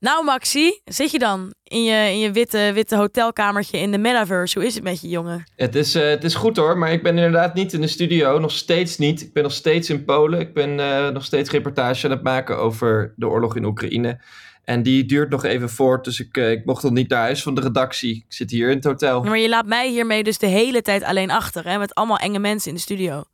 [0.00, 4.58] Nou, Maxi, zit je dan in je, in je witte, witte hotelkamertje in de metaverse?
[4.58, 5.44] Hoe is het met je, jongen?
[5.56, 8.38] Het is, eh, het is goed hoor, maar ik ben inderdaad niet in de studio.
[8.38, 9.20] Nog steeds niet.
[9.22, 10.40] Ik ben nog steeds in Polen.
[10.40, 14.20] Ik ben eh, nog steeds reportage aan het maken over de oorlog in Oekraïne.
[14.64, 17.42] En die duurt nog even voort, dus ik, eh, ik mocht nog niet naar huis
[17.42, 18.16] van de redactie.
[18.16, 19.22] Ik zit hier in het hotel.
[19.22, 21.78] Maar je laat mij hiermee dus de hele tijd alleen achter, hè?
[21.78, 23.24] Met allemaal enge mensen in de studio.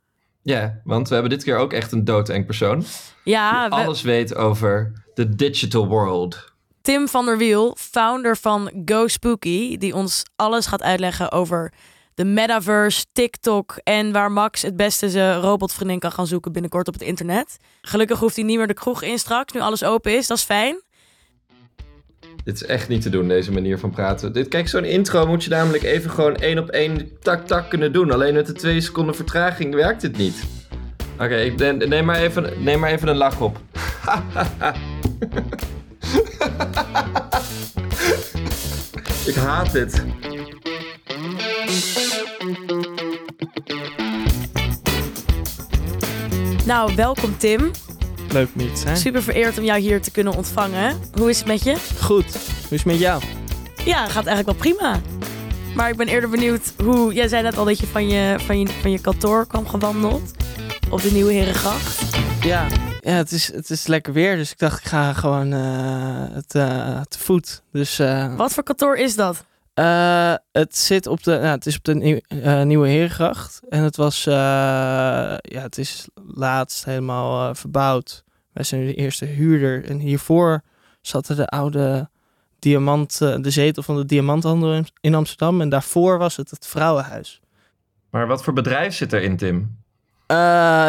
[0.41, 2.83] Ja, want we hebben dit keer ook echt een doodeng persoon.
[3.23, 6.46] Ja, die we- alles weet over de digital world.
[6.87, 11.73] Tim van der Wiel, founder van Go Spooky, die ons alles gaat uitleggen over
[12.13, 16.93] de metaverse, TikTok en waar Max het beste zijn robotvriendin kan gaan zoeken binnenkort op
[16.93, 17.57] het internet.
[17.81, 20.27] Gelukkig hoeft hij niet meer de kroeg in straks, nu alles open is.
[20.27, 20.81] Dat is fijn.
[22.43, 24.33] Dit is echt niet te doen, deze manier van praten.
[24.33, 28.11] Dit, kijk, zo'n intro moet je namelijk even gewoon één op één tak-tak kunnen doen.
[28.11, 30.43] Alleen met de twee seconden vertraging werkt het niet.
[31.19, 31.53] Oké,
[31.85, 33.59] neem, maar even, neem maar even een lach op.
[39.25, 40.03] ik haat dit.
[46.65, 47.71] Nou, welkom Tim.
[48.31, 48.97] Leuk om hier te zijn.
[48.97, 50.99] Super vereerd om jou hier te kunnen ontvangen.
[51.13, 51.75] Hoe is het met je?
[52.01, 52.25] Goed.
[52.31, 53.21] Hoe is het met jou?
[53.85, 55.01] Ja, gaat eigenlijk wel prima.
[55.75, 57.13] Maar ik ben eerder benieuwd hoe...
[57.13, 60.31] Jij zei net al dat je van je, van je, van je kantoor kwam gewandeld.
[60.89, 62.03] Op de Nieuwe Herengracht.
[62.41, 62.67] Ja,
[63.11, 66.55] ja het, is, het is lekker weer, dus ik dacht ik ga gewoon eh, het,
[66.55, 67.61] eh, te voet.
[67.71, 69.45] Dus, eh, Wat voor kantoor is dat?
[69.73, 73.83] eh, het zit op de, nou, het is op de nieuw, eh, Nieuwe Herengracht en
[73.83, 78.23] het was, eh, ja, het is laatst helemaal eh, verbouwd.
[78.53, 80.61] Wij zijn nu de eerste huurder en hiervoor
[81.01, 82.09] zat er de oude
[82.59, 87.41] diamant, de zetel van de diamanthandel in, in Amsterdam en daarvoor was het het vrouwenhuis.
[88.09, 89.77] Maar wat voor bedrijf zit erin, Tim?
[90.27, 90.37] Eh,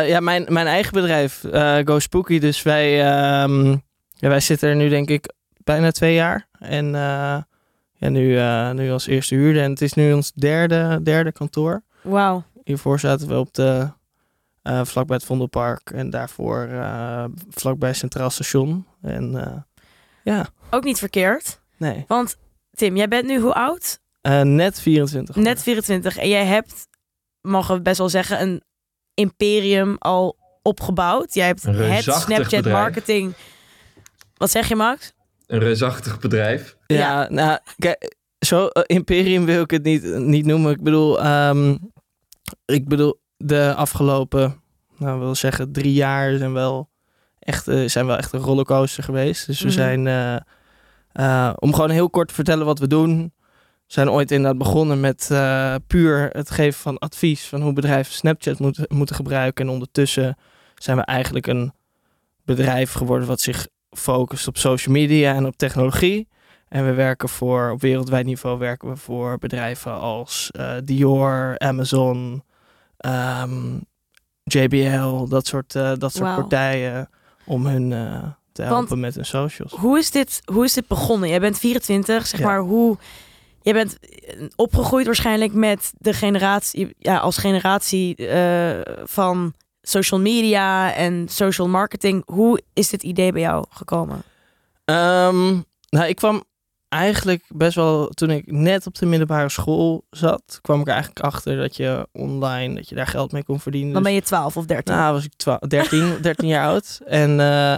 [0.09, 2.39] ja, mijn, mijn eigen bedrijf, eh, Go Spooky.
[2.39, 5.33] Dus wij, ja, wij zitten er nu denk ik
[5.65, 6.47] bijna twee jaar.
[6.59, 7.37] En eh,
[7.95, 9.63] ja, nu, eh, nu als eerste huurder.
[9.63, 11.83] En het is nu ons derde, derde kantoor.
[12.03, 12.43] Wauw.
[12.65, 13.89] Hiervoor zaten we op de,
[14.63, 15.91] eh, vlakbij het Vondelpark.
[15.91, 18.87] En daarvoor eh, vlakbij Centraal Station.
[19.03, 19.57] En eh,
[20.23, 21.61] ja, Ook niet verkeerd.
[21.77, 22.05] nee.
[22.09, 22.37] Want
[22.73, 24.01] Tim, jij bent nu hoe oud?
[24.21, 25.37] Eh, net 24.
[25.37, 26.17] Net 24.
[26.17, 26.87] En jij hebt,
[27.41, 28.63] mogen we best wel zeggen, een
[29.19, 31.35] imperium al opgebouwd.
[31.35, 32.65] Jij hebt het Snapchat bedrijf.
[32.65, 33.35] marketing.
[34.37, 35.13] Wat zeg je, Max?
[35.47, 36.77] Een reusachtig bedrijf.
[36.87, 37.29] Ja, Ja.
[37.31, 40.73] nou, kijk, zo eh, imperium wil ik het niet, niet noemen.
[40.73, 41.77] Ik bedoel, ehm,
[42.65, 44.61] ik bedoel, de afgelopen,
[44.99, 46.89] nou, wil zeggen, drie jaar zijn wel
[47.39, 49.47] echt, eh, zijn wel echt een rollercoaster geweest.
[49.47, 49.75] Dus we Mhm.
[49.77, 50.37] zijn, eh,
[51.13, 53.33] eh, om gewoon heel kort te vertellen wat we doen,
[53.89, 58.59] zijn ooit inderdaad begonnen met eh, puur het geven van advies van hoe bedrijven Snapchat
[58.59, 59.67] moeten, moeten gebruiken.
[59.67, 60.37] En ondertussen
[60.75, 61.73] zijn we eigenlijk een
[62.45, 66.29] bedrijf geworden wat zich focust op social media en op technologie.
[66.69, 72.43] En we werken voor, op wereldwijd niveau werken we voor bedrijven als eh, Dior, Amazon,
[72.97, 73.77] ehm,
[74.45, 77.09] JBL, dat soort, eh, dat soort partijen
[77.45, 77.89] om hun
[78.53, 79.73] te helpen Want- met hun socials.
[79.73, 81.29] Hoe is dit, hoe is dit begonnen?
[81.29, 82.47] Jij bent 24, zeg Ja.
[82.47, 82.97] maar hoe...
[83.69, 89.53] Je bent eh, opgegroeid waarschijnlijk met de generatie, ja, als generatie eh, van
[89.83, 92.23] social media en social marketing.
[92.27, 94.23] Hoe is dit idee bij jou gekomen?
[94.85, 95.49] Ehm,
[95.89, 96.45] nou, ik kwam
[96.89, 101.25] eigenlijk best wel, toen ik net op de middelbare school zat, kwam ik er eigenlijk
[101.25, 103.93] achter dat je online, dat je daar geld mee kon verdienen.
[103.93, 104.95] Dan Dus- ben je 12 of 13.
[104.95, 107.01] Nou, was ik 12, 13, 13 jaar oud.
[107.07, 107.75] En eh,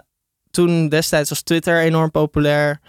[0.50, 2.80] toen destijds was Twitter enorm populair.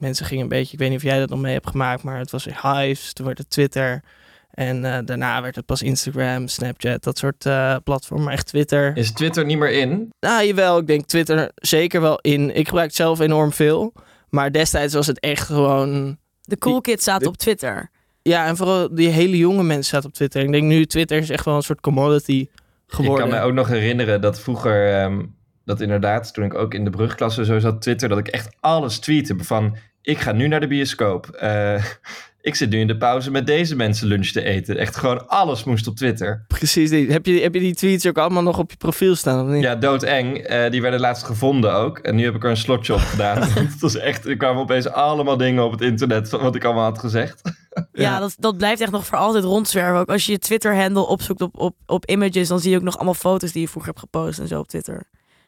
[0.00, 2.18] Mensen gingen een beetje, ik weet niet of jij dat nog mee hebt gemaakt, maar
[2.18, 4.02] het was weer Hives, toen werd het Twitter.
[4.50, 8.24] En eh, daarna werd het pas Instagram, Snapchat, dat soort eh, platformen.
[8.24, 8.96] Maar echt Twitter.
[8.96, 10.12] Is Twitter niet meer in?
[10.20, 12.56] Nou, jawel, ik denk Twitter zeker wel in.
[12.56, 13.92] Ik gebruik het zelf enorm veel.
[14.28, 16.18] Maar destijds was het echt gewoon...
[16.40, 17.90] de cool kids zaten op Twitter.
[18.22, 20.42] Ja, en vooral die hele jonge mensen zaten op Twitter.
[20.42, 22.48] Ik denk nu, Twitter is echt wel een soort commodity
[22.86, 23.24] geworden.
[23.24, 25.22] Ik kan me ook nog herinneren dat vroeger, ehm,
[25.64, 28.98] dat inderdaad, toen ik ook in de brugklasse zo zat Twitter, dat ik echt alles
[28.98, 31.26] tweette van, ik ga nu naar de bioscoop.
[31.26, 31.84] Eh,
[32.40, 34.76] ik zit nu in de pauze met deze mensen lunch te eten.
[34.76, 36.44] Echt gewoon alles moest op Twitter.
[36.48, 37.12] Precies die.
[37.12, 39.62] Heb je, heb je die tweets ook allemaal nog op je profiel staan of niet?
[39.62, 40.36] Ja, doodeng.
[40.38, 41.98] Eh die werden laatst gevonden ook.
[41.98, 43.42] En nu heb ik er een slotje op gedaan.
[43.70, 46.84] Het was echt, er kwamen opeens allemaal dingen op het internet van wat ik allemaal
[46.84, 47.40] had gezegd.
[47.74, 48.18] Ja, Ja.
[48.18, 50.00] dat, dat blijft echt nog voor altijd rondzwerven.
[50.00, 52.94] Ook als je je Twitter-handle opzoekt op, op, op images, dan zie je ook nog
[52.96, 54.94] allemaal foto's die je vroeger hebt gepost en zo op Twitter.
[54.94, 55.02] Dat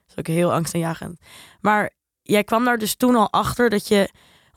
[0.08, 1.20] is ook heel angstaanjagend.
[1.60, 1.90] Maar
[2.22, 4.08] jij kwam daar dus toen al achter dat je...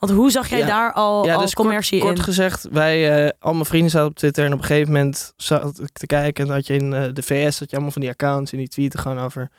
[0.05, 0.65] Want hoe zag jij Ja.
[0.65, 2.15] daar al, al dus commercie kort, in?
[2.15, 5.33] kort gezegd, wij, eh, al mijn vrienden zaten op Twitter en op een gegeven moment
[5.37, 8.01] zat ik te kijken en dat je in eh, de VS, dat je allemaal van
[8.01, 9.49] die accounts en die tweeten gewoon over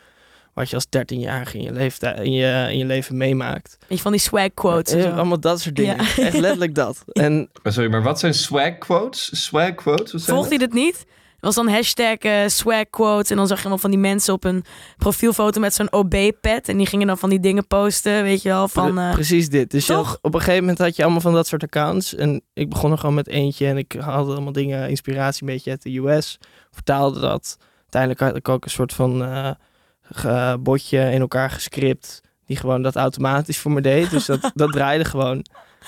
[0.55, 3.77] wat je als 13-jarige in je, leeftijd, in, je, in je leven meemaakt.
[3.81, 5.97] Weet je, van die swag quotes allemaal dat soort dingen.
[5.97, 6.03] Ja.
[6.03, 7.05] Echt letterlijk dat.
[7.13, 9.45] En Maar sorry, maar wat zijn swag quotes?
[9.45, 10.25] Swag quotes?
[10.25, 10.71] Volgt hij dat?
[10.71, 11.05] dit niet?
[11.47, 13.31] Was dan hashtag eh, swag quotes.
[13.31, 14.65] En dan zag je wel van die mensen op een
[14.97, 16.69] profielfoto met zo'n OB-pad.
[16.69, 18.69] En die gingen dan van die dingen posten, weet je wel.
[18.69, 19.71] Van, eh, Precies dit.
[19.71, 20.07] Dus toch?
[20.07, 22.15] had- op een gegeven moment had je allemaal van dat soort accounts.
[22.15, 23.67] En ik begon er gewoon met eentje.
[23.67, 26.39] En ik haalde allemaal dingen, inspiratie een beetje uit de US.
[26.71, 27.57] Vertaalde dat.
[27.81, 29.23] Uiteindelijk had ik ook een soort van
[30.03, 32.21] ge- botje in elkaar gescript.
[32.47, 34.11] Die gewoon dat automatisch voor me deed.
[34.11, 35.45] Dus dat, dat draaide gewoon.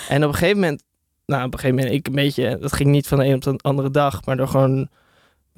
[0.08, 0.82] En op een gegeven moment...
[1.26, 2.58] Nou, op een gegeven moment, ik een beetje...
[2.60, 4.24] Dat ging niet van de een op de andere dag.
[4.24, 4.88] Maar door gewoon...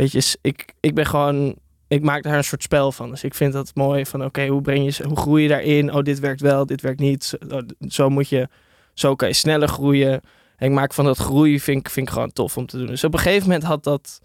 [0.01, 1.55] Weet je, ik, ik ben gewoon...
[1.89, 3.11] Ik maak daar een soort spel van.
[3.11, 4.25] Dus ik vind dat mooi van...
[4.25, 5.05] Oké, hoe breng je...
[5.05, 5.93] Hoe groei je daarin?
[5.93, 7.25] Oh, dit werkt wel, dit werkt niet.
[7.25, 8.49] Zo, oh, zo moet je...
[8.95, 10.21] Zo kan je sneller groeien.
[10.57, 11.61] En ik maak van dat groei...
[11.61, 12.87] Vind ik, vind ik gewoon tof om te doen.
[12.87, 14.21] Dus op een gegeven moment had dat...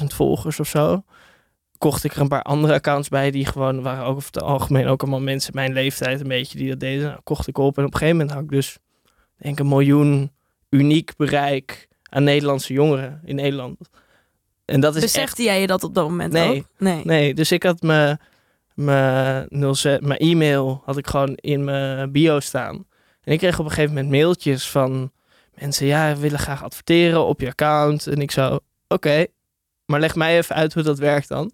[0.00, 1.04] 250.000 volgers of zo.
[1.78, 4.86] Kocht ik er een paar andere accounts bij die gewoon waren ook over het algemeen
[4.86, 7.06] ook allemaal mensen mijn leeftijd een beetje die dat deden.
[7.06, 8.78] Nou, kocht ik op en op een gegeven moment had ik dus
[9.36, 10.32] denk een miljoen
[10.70, 13.76] uniek bereik aan Nederlandse jongeren in Nederland.
[14.64, 16.58] En dat is echt jij je dat op dat moment Nee.
[16.58, 16.64] ook?
[16.78, 17.00] Nee.
[17.04, 18.20] Nee, dus ik had mijn,
[18.74, 22.86] mijn, 06 mijn e-mail had ik gewoon in mijn bio staan.
[23.22, 25.12] En ik kreeg op een gegeven moment mailtjes van
[25.54, 28.06] mensen, ja, we willen graag adverteren op je account.
[28.06, 28.58] En ik zo,
[28.88, 29.26] oké,
[29.86, 31.52] maar leg mij even uit hoe dat werkt dan.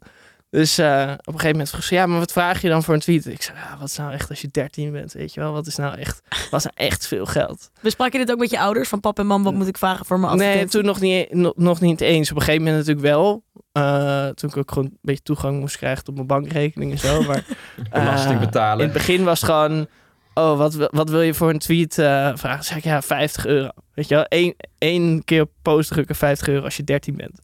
[0.51, 2.95] Dus eh, op een gegeven moment vroeg ze, ja, maar wat vraag je dan voor
[2.95, 3.27] een tweet?
[3.27, 5.53] Ik zei, ja, wat is nou echt als je 13 bent, weet je wel?
[5.53, 7.71] Wat is nou echt, wat is nou echt veel geld?
[7.81, 8.89] Besprak je dit ook met je ouders?
[8.89, 10.79] Van pap en mam, wat moet ik vragen voor mijn Nee, advertentie?
[10.81, 12.31] toen nog niet, nog, nog niet eens.
[12.31, 13.43] Op een gegeven moment natuurlijk wel.
[13.73, 17.23] Eh, toen ik ook gewoon een beetje toegang moest krijgen tot mijn bankrekening en zo.
[17.27, 17.45] Maar
[17.91, 18.79] Belasting eh, betalen.
[18.79, 19.87] in het begin was het gewoon...
[20.35, 22.65] Oh, wat, wil- wat wil je voor een tweet eh, vragen?
[22.65, 23.69] Zeg ik, ja, 50 euro.
[23.95, 27.41] Weet je wel, Eén, één keer op post drukken 50 euro als je 13 bent.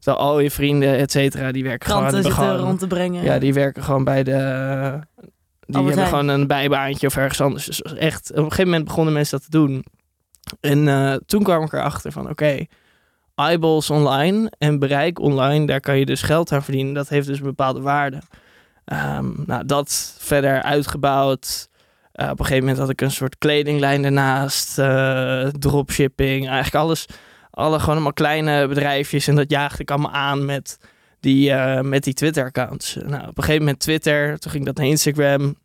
[0.00, 2.34] Terwijl al je vrienden, et cetera, die werken Kranten gewoon...
[2.34, 3.22] gewoon rond te brengen.
[3.24, 4.30] ja, die werken gewoon bij de...
[5.66, 6.08] Die Albert hebben Heijn.
[6.08, 7.66] gewoon een bijbaantje of ergens anders.
[7.66, 9.84] Dus echt, op een gegeven moment begonnen mensen dat te doen.
[10.60, 12.64] En eh, toen kwam ik erachter van, oké,
[13.34, 16.94] eyeballs online en bereik online, daar kan je dus geld aan verdienen.
[16.94, 18.18] Dat heeft dus een bepaalde waarde.
[18.84, 21.68] Ehm, nou, dat verder uitgebouwd.
[22.12, 27.06] Eh, op een gegeven moment had ik een soort kledinglijn ernaast, eh, dropshipping, eigenlijk alles.
[27.50, 30.78] Alle gewoon allemaal kleine bedrijfjes en dat jaagde ik allemaal aan met
[31.20, 32.94] die, eh, met die Twitter-accounts.
[32.94, 35.56] Nou, op een gegeven moment Twitter, toen ging dat naar Instagram.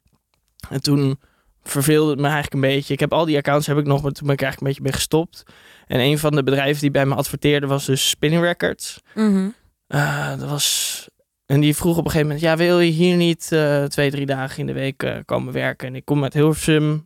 [0.70, 1.20] En toen
[1.64, 2.94] verveelde het me eigenlijk een beetje.
[2.94, 4.82] Ik heb al die accounts heb ik nog, maar toen ben ik eigenlijk een beetje
[4.82, 5.44] mee gestopt.
[5.88, 9.02] En een van de bedrijven die bij me adverteerde was dus Spinning Records.
[9.16, 9.50] Mhm.
[9.88, 11.08] Eh, dat was...
[11.46, 14.26] En die vroeg op een gegeven moment, ja, wil je hier niet eh, twee, drie
[14.26, 15.88] dagen in de week komen werken?
[15.88, 17.06] En ik kom uit Hilversum.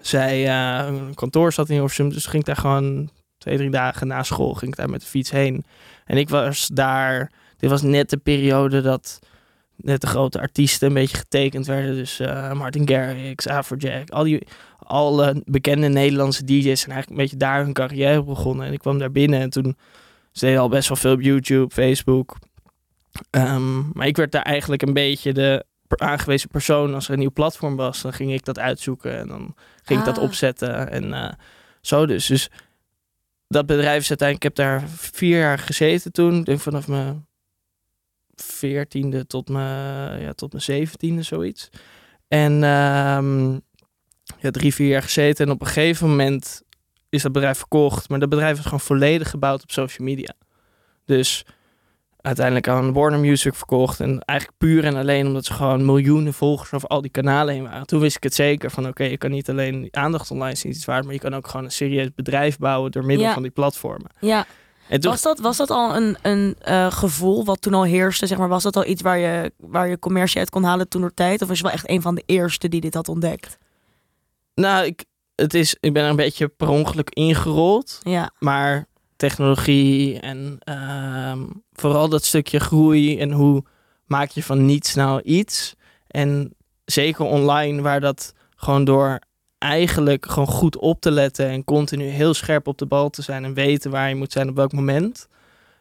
[0.00, 0.48] Zij,
[0.88, 3.10] een kantoor zat in Hilversum, dus ging ik daar gewoon
[3.42, 5.64] twee, drie dagen na school, ging ik daar met de fiets heen.
[6.04, 9.18] En ik was daar, dit was net de periode dat
[9.76, 11.94] net de grote artiesten een beetje getekend werden.
[11.94, 14.46] Dus eh, Martin Garrix, Afrojack, al die
[14.78, 18.66] alle bekende Nederlandse DJ's zijn eigenlijk een beetje daar hun carrière begonnen.
[18.66, 19.76] En ik kwam daar binnen en toen
[20.32, 22.36] ze al best wel veel op YouTube, Facebook.
[23.30, 27.32] Ehm, maar ik werd daar eigenlijk een beetje de aangewezen persoon als er een nieuw
[27.32, 28.02] platform was.
[28.02, 30.22] Dan ging ik dat uitzoeken en dan ging ik dat Ah.
[30.22, 31.32] opzetten en eh,
[31.80, 32.26] zo dus.
[32.26, 32.50] Dus
[33.52, 36.42] dat bedrijf is uiteindelijk, ik heb daar vier jaar gezeten toen.
[36.42, 37.26] Denk vanaf mijn
[38.34, 41.68] veertiende tot mijn, ja, tot mijn zeventiende, zoiets.
[42.28, 43.52] En ehm,
[44.40, 45.46] ja, drie, vier jaar gezeten.
[45.46, 46.62] En op een gegeven moment
[47.08, 48.08] is dat bedrijf verkocht.
[48.08, 50.34] Maar dat bedrijf is gewoon volledig gebouwd op social media.
[51.04, 51.44] Dus
[52.22, 54.00] uiteindelijk aan Warner Music verkocht.
[54.00, 57.62] En eigenlijk puur en alleen omdat ze gewoon miljoenen volgers over al die kanalen heen
[57.62, 57.86] waren.
[57.86, 60.84] Toen wist ik het zeker van oké, je kan niet alleen aandacht online zien iets
[60.84, 63.32] waard, maar je kan ook gewoon een serieus bedrijf bouwen door middel Ja.
[63.32, 64.10] van die platformen.
[64.20, 64.46] Ja.
[64.88, 68.26] En toen, Was dat, was dat al een, een eh, gevoel wat toen al heerste?
[68.26, 71.00] Zeg maar, was dat al iets waar je, waar je commercie uit kon halen toen
[71.00, 71.42] door tijd?
[71.42, 73.58] Of was je wel echt een van de eerste die dit had ontdekt?
[74.54, 77.98] nou, ik, het is, ik ben er een beetje per ongeluk ingerold.
[78.02, 78.30] Ja.
[78.38, 78.86] Maar
[79.28, 81.40] technologie en ehm,
[81.72, 83.64] vooral dat stukje groei en hoe
[84.06, 85.74] maak je van niets nou iets.
[86.06, 89.18] En zeker online, waar dat gewoon door
[89.58, 93.44] eigenlijk gewoon goed op te letten en continu heel scherp op de bal te zijn
[93.44, 95.26] en weten waar je moet zijn op welk moment.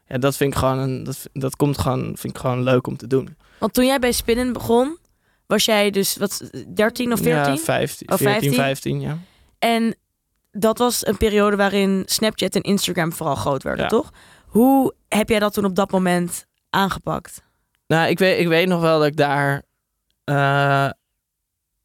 [0.07, 2.97] Ja, dat vind ik gewoon, een, dat, dat komt gewoon, vind ik gewoon leuk om
[2.97, 3.35] te doen.
[3.57, 4.97] Want toen jij bij Spinnen begon,
[5.47, 7.53] was jij dus wat, 13 of 14?
[7.53, 8.53] Ja, 15, Oh, 14, 15?
[8.53, 9.17] 15, ja.
[9.59, 9.95] En
[10.51, 13.89] dat was een periode waarin Snapchat en Instagram vooral groot werden, Ja.
[13.89, 14.11] toch?
[14.47, 17.43] Hoe heb jij dat toen op dat moment aangepakt?
[17.87, 19.63] Nou, ik weet, ik weet nog wel dat ik daar.
[20.23, 20.89] eh,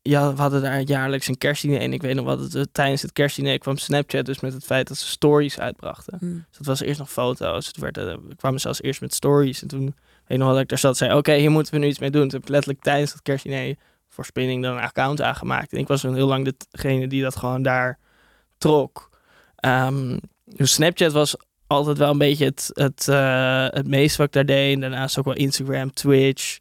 [0.03, 1.81] ja, we hadden daar jaarlijks een kerstdiner.
[1.81, 4.89] En ik weet nog wat, het, tijdens het kerstdiner kwam Snapchat dus met het feit
[4.89, 6.17] dat ze stories uitbrachten.
[6.19, 6.27] Hm.
[6.35, 7.67] Dus dat was eerst nog foto's.
[7.67, 9.63] Het werd, eh, we kwamen zelfs eerst met stories.
[9.63, 9.95] En toen weet
[10.27, 12.23] ik nog dat ik daar zat zei, oké, hier moeten we nu iets mee doen.
[12.23, 13.77] Toen heb ik letterlijk tijdens het kerstdiner
[14.09, 15.73] voor Spinning dan een account aangemaakt.
[15.73, 17.99] En ik was dan heel lang degene die dat gewoon daar
[18.59, 19.11] trok.
[19.57, 21.37] Ehm, dus Snapchat was
[21.67, 24.75] altijd wel een beetje het, het, eh, het meeste wat ik daar deed.
[24.75, 26.59] En daarnaast ook wel Instagram, Twitch.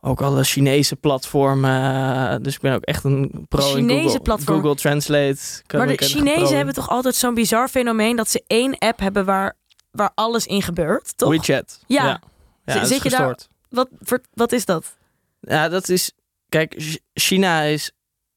[0.00, 2.42] Ook alle Chinese platformen.
[2.42, 4.56] Dus ik ben ook echt een pro in Chinese Google, platform?
[4.60, 5.62] Google Translate.
[5.76, 6.56] Maar de Chinezen in.
[6.56, 9.56] hebben toch altijd zo'n bizar fenomeen dat ze één app hebben waar,
[9.90, 11.30] waar alles in gebeurt, toch?
[11.30, 11.80] WeChat.
[11.86, 12.04] Ja.
[12.04, 12.20] ja.
[12.64, 13.38] Ja, Zit dat je daar-.
[13.68, 13.88] Wat,
[14.32, 14.96] wat is dat?
[15.40, 16.12] Ja, dat is.
[16.48, 17.92] Kijk, Ch- China is,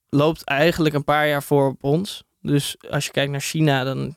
[0.10, 2.24] loopt eigenlijk een paar jaar voor op ons.
[2.48, 4.16] Dus als je kijkt naar China, dan.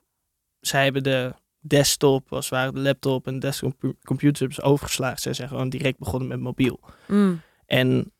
[0.61, 4.63] Zij hebben de desktop, als het ware de laptop en de desktop computer hebben ze
[4.63, 5.19] overgeslagen.
[5.19, 6.81] Zij zijn gewoon direct begonnen met mobiel.
[7.07, 7.41] Mm.
[7.67, 8.13] En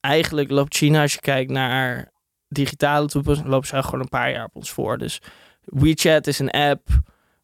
[0.00, 2.12] eigenlijk loopt China, als je kijkt naar
[2.48, 4.98] digitale toepassingen, loopt zij gewoon een paar jaar op ons voor.
[4.98, 5.20] Dus
[5.64, 6.88] WeChat is een app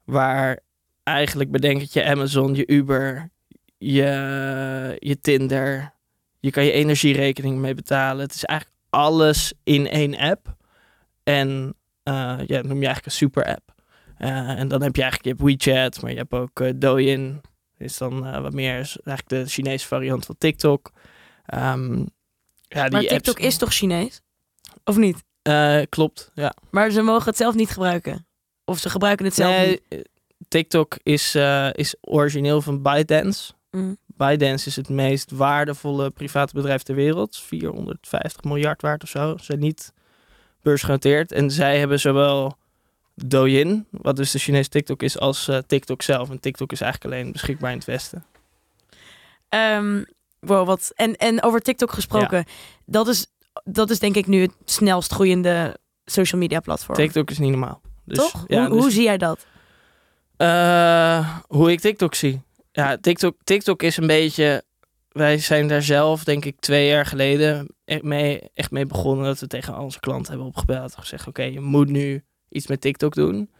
[0.04, 0.60] waar
[1.02, 3.30] eigenlijk bedenk het je Amazon, je Uber,
[3.78, 5.94] je, je Tinder,
[6.40, 8.24] je kan je energierekening mee betalen.
[8.24, 10.56] Het is eigenlijk alles in één app.
[11.22, 11.74] En
[12.12, 13.74] ja, dat noem je eigenlijk een super app.
[14.18, 17.40] Eh, en dan heb je eigenlijk je hebt WeChat, maar je hebt ook eh, Douyin.
[17.78, 20.92] Is dan eh, wat meer is eigenlijk de Chinese variant van TikTok.
[21.46, 21.98] Ehm,
[22.68, 24.20] ja, die Maar TikTok apps- is toch Chinees?
[24.84, 25.24] Of niet?
[25.42, 26.54] Eh, klopt, ja.
[26.70, 28.26] Maar ze mogen het zelf niet gebruiken.
[28.64, 29.82] Of ze gebruiken het zelf Nee, niet.
[29.88, 29.98] eh,
[30.48, 33.52] TikTok is, eh, is origineel van ByteDance.
[33.70, 33.96] Mm.
[34.06, 37.36] ByteDance is het meest waardevolle private bedrijf ter wereld.
[37.38, 39.36] 450 miljard waard of zo.
[39.36, 39.92] Ze zijn niet
[40.66, 41.32] beursgenoteerd.
[41.32, 42.56] En zij hebben zowel
[43.14, 46.30] Douyin, wat dus de Chinese TikTok is, als eh, TikTok zelf.
[46.30, 48.24] En TikTok is eigenlijk alleen beschikbaar in het Westen.
[50.40, 50.92] Wow, wat.
[50.94, 52.44] En, en over TikTok gesproken.
[52.84, 53.26] Dat, is,
[53.64, 56.96] dat is denk ik nu het snelst groeiende social media platform.
[56.96, 57.80] TikTok is niet normaal.
[58.04, 58.44] Dus, toch?
[58.46, 59.46] Ja, hoe, dus- hoe zie jij dat?
[60.36, 62.42] Eh, hoe ik TikTok zie.
[62.72, 64.64] Ja, TikTok, TikTok is een beetje.
[65.16, 69.24] Wij zijn daar zelf, denk ik, twee jaar geleden echt mee, echt mee begonnen.
[69.24, 70.94] Dat we tegen onze klanten hebben opgebeld.
[70.94, 73.50] en Gezegd: Oké, je moet nu iets met TikTok doen.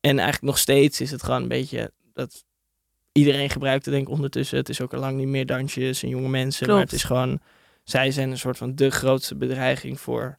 [0.00, 2.44] En eigenlijk nog steeds is het gewoon een beetje dat
[3.12, 4.58] iedereen gebruikt het, denk ik, ondertussen.
[4.58, 6.68] Het is ook al lang niet meer dansjes en jonge mensen.
[6.68, 7.40] Maar het is gewoon.
[7.84, 10.38] Zij zijn een soort van de grootste bedreiging voor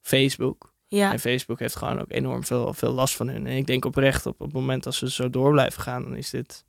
[0.00, 0.74] Facebook.
[0.88, 1.12] Ja.
[1.12, 3.46] En Facebook heeft gewoon ook enorm veel, veel last van hun.
[3.46, 6.30] En ik denk oprecht op het moment dat ze zo door blijven gaan, dan is
[6.30, 6.64] dit,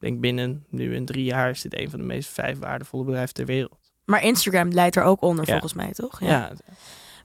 [0.00, 3.34] denk binnen nu in drie jaar, is dit een van de meest vijf waardevolle bedrijven
[3.34, 3.78] ter wereld.
[4.04, 5.50] Maar Instagram leidt er ook onder, Ja.
[5.50, 6.20] volgens mij, toch?
[6.20, 6.50] Ja,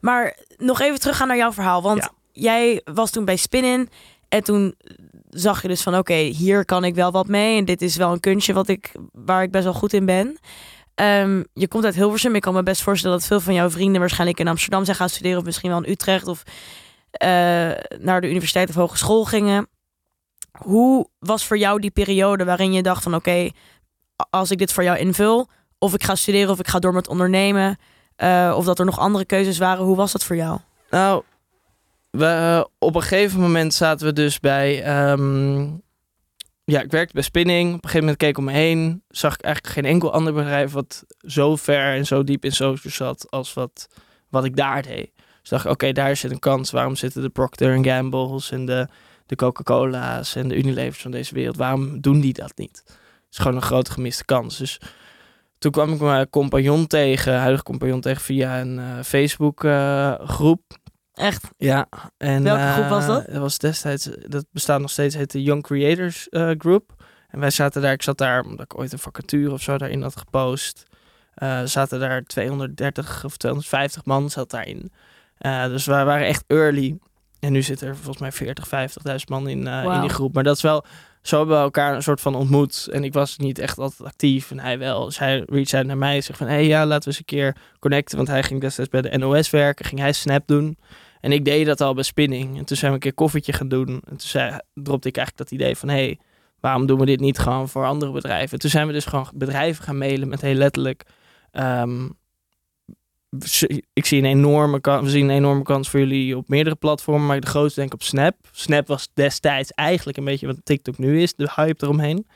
[0.02, 1.82] Maar nog even teruggaan naar jouw verhaal.
[1.82, 2.12] Want Ja.
[2.32, 3.90] jij was toen bij Spinin.
[4.30, 4.76] En toen
[5.30, 7.58] zag je dus van oké, hier kan ik wel wat mee.
[7.58, 10.38] En dit is wel een kunstje wat ik, waar ik best wel goed in ben.
[10.96, 12.36] Ehm, je komt uit Hilversum.
[12.36, 15.10] Ik kan me best voorstellen dat veel van jouw vrienden waarschijnlijk in Amsterdam zijn gaan
[15.10, 15.38] studeren.
[15.40, 16.28] Of misschien wel in Utrecht.
[16.28, 16.44] Of
[17.12, 17.30] eh,
[18.00, 19.68] naar de universiteit of hogeschool gingen.
[20.58, 23.50] Hoe was voor jou die periode waarin je dacht van oké,
[24.30, 25.48] als ik dit voor jou invul.
[25.80, 27.78] Of ik ga studeren of ik ga door met ondernemen.
[28.16, 29.84] eh, of dat er nog andere keuzes waren.
[29.86, 30.60] Hoe was dat voor jou?
[30.90, 31.24] Nou,
[32.12, 34.84] we, eh, op een gegeven moment zaten we dus bij.
[34.84, 35.62] ehm,
[36.64, 37.68] ja, ik werkte bij Spinning.
[37.68, 39.04] Op een gegeven moment keek ik om me heen.
[39.10, 42.94] Zag ik eigenlijk geen enkel ander bedrijf wat zo ver en zo diep in social
[42.94, 43.88] zat als wat,
[44.30, 45.12] wat ik daar deed.
[45.42, 46.72] Dus dacht ik, oké, daar zit een kans.
[46.72, 48.88] Waarom zitten de Procter Gamble's en de,
[49.26, 51.58] de Coca-Cola's en de Unilevers van deze wereld?
[51.58, 52.84] Waarom doen die dat niet?
[52.86, 54.58] Het is gewoon een grote gemiste kans.
[54.58, 54.80] Dus
[55.58, 60.62] toen kwam ik mijn compagnon tegen, huidige compagnon tegen via een eh, Facebook eh, groep.
[61.14, 61.48] Echt?
[61.58, 61.88] Ja.
[62.18, 63.26] En, Welke groep was eh, dat?
[63.26, 67.04] Dat was destijds, dat bestaat nog steeds, heet de Young Creators Group.
[67.30, 70.02] En wij zaten daar, ik zat daar omdat ik ooit een vacature of zo daarin
[70.02, 70.84] had gepost.
[71.66, 74.92] Zaten daar 230 of 250 man zat daarin.
[75.70, 76.98] Dus wij waren echt early.
[77.46, 80.34] En nu zit er volgens mij 40, 50.000 man in, eh, in die groep.
[80.34, 80.86] Maar dat is wel,
[81.22, 82.88] zo hebben we elkaar een soort van ontmoet.
[82.92, 85.06] En ik was niet echt altijd actief en hij wel.
[85.06, 86.48] Dus hij reached out naar mij en zegt van...
[86.48, 88.18] hé hey, ja, laten we eens een keer connecten.
[88.18, 89.86] Want hij ging destijds bij de NOS werken.
[89.86, 90.78] Ging hij Snap doen.
[91.22, 92.58] En ik deed dat al bij Spinning.
[92.58, 93.88] En toen zijn we een keer koffietje gaan doen.
[93.88, 95.90] En toen zei, dropte ik eigenlijk dat idee van...
[95.90, 96.20] hé, hey,
[96.60, 98.52] waarom doen we dit niet gewoon voor andere bedrijven?
[98.52, 101.04] En toen zijn we dus gewoon bedrijven gaan mailen met heel letterlijk...
[101.52, 102.08] ehm,
[103.94, 107.26] ik zie een enorme kans, we zien een enorme kans voor jullie op meerdere platformen,
[107.28, 108.36] maar de grootste denk ik op Snap.
[108.52, 112.28] Snap was destijds eigenlijk een beetje wat TikTok nu is, de hype eromheen.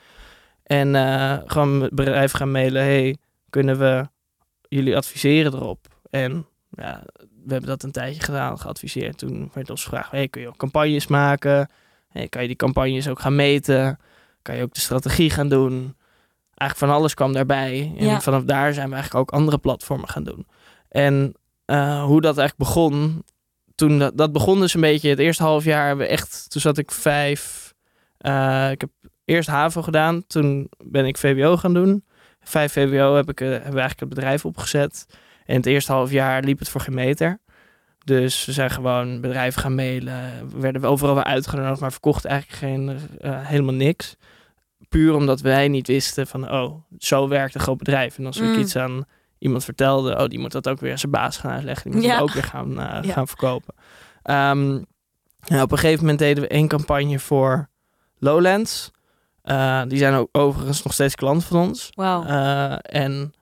[0.62, 3.16] En eh, gewoon met bedrijven gaan mailen, hey,
[3.50, 4.08] kunnen we
[4.68, 5.86] jullie adviseren erop?
[6.10, 7.02] En ja,
[7.44, 9.18] we hebben dat een tijdje gedaan, geadviseerd.
[9.18, 11.70] Toen werd ons gevraagd, hey, kun je ook campagnes maken?
[12.08, 13.98] Hey, kan je die campagnes ook gaan meten?
[14.42, 15.72] Kan je ook de strategie gaan doen?
[16.54, 17.94] Eigenlijk van alles kwam daarbij.
[17.98, 18.20] En Ja.
[18.20, 20.46] vanaf daar zijn we eigenlijk ook andere platformen gaan doen.
[20.90, 23.24] En eh, hoe dat eigenlijk begon.
[23.74, 25.08] Toen dat, dat begon dus een beetje.
[25.08, 26.50] Het eerste half jaar hebben we echt.
[26.50, 27.74] Toen zat ik vijf.
[28.18, 28.90] eh, ik heb
[29.24, 30.26] eerst HAVO gedaan.
[30.26, 32.04] Toen ben ik VWO gaan doen.
[32.40, 35.06] Vijf VWO heb ik, eh, hebben we eigenlijk het bedrijf opgezet.
[35.46, 37.38] En het eerste half jaar liep het voor geen meter.
[38.04, 40.48] Dus we zijn gewoon bedrijven gaan mailen.
[40.52, 42.98] We werden overal weer uitgenodigd, maar verkochten eigenlijk geen,
[43.32, 44.16] helemaal niks.
[44.88, 48.18] Puur omdat wij niet wisten van, oh, zo werkt een groot bedrijf.
[48.18, 48.58] En als ik Mm.
[48.58, 49.04] iets aan
[49.40, 51.90] iemand vertelde, oh, die moet dat ook weer aan zijn baas gaan uitleggen.
[51.90, 52.14] Die moet Ja.
[52.14, 53.12] het ook weer gaan, eh, Ja.
[53.12, 53.74] gaan verkopen.
[54.22, 54.86] En
[55.62, 57.68] op een gegeven moment deden we één campagne voor
[58.18, 58.90] Lowlands.
[59.42, 61.88] Eh, die zijn ook overigens nog steeds klant van ons.
[61.94, 62.24] Wauw.
[62.24, 63.32] Eh, en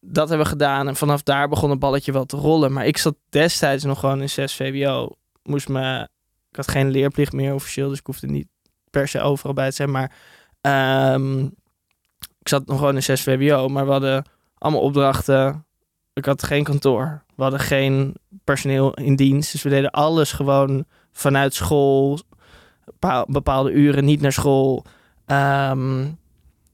[0.00, 0.88] dat hebben we gedaan.
[0.88, 2.72] En vanaf daar begon het balletje wel te rollen.
[2.72, 5.10] Maar ik zat destijds nog gewoon in 6 VWO.
[5.42, 6.08] Moest me,
[6.50, 7.88] ik had geen leerplicht meer officieel.
[7.88, 8.48] Dus ik hoefde niet
[8.90, 9.90] per se overal bij te zijn.
[9.90, 10.12] Maar
[10.60, 11.44] ehm,
[12.40, 13.68] ik zat nog gewoon in 6 VWO.
[13.68, 14.24] Maar we hadden
[14.58, 15.66] allemaal opdrachten.
[16.14, 17.22] Ik had geen kantoor.
[17.36, 19.52] We hadden geen personeel in dienst.
[19.52, 22.18] Dus we deden alles gewoon vanuit school.
[22.84, 24.84] Bepaal- Bepaalde uren niet naar school.
[25.26, 26.04] Ehm,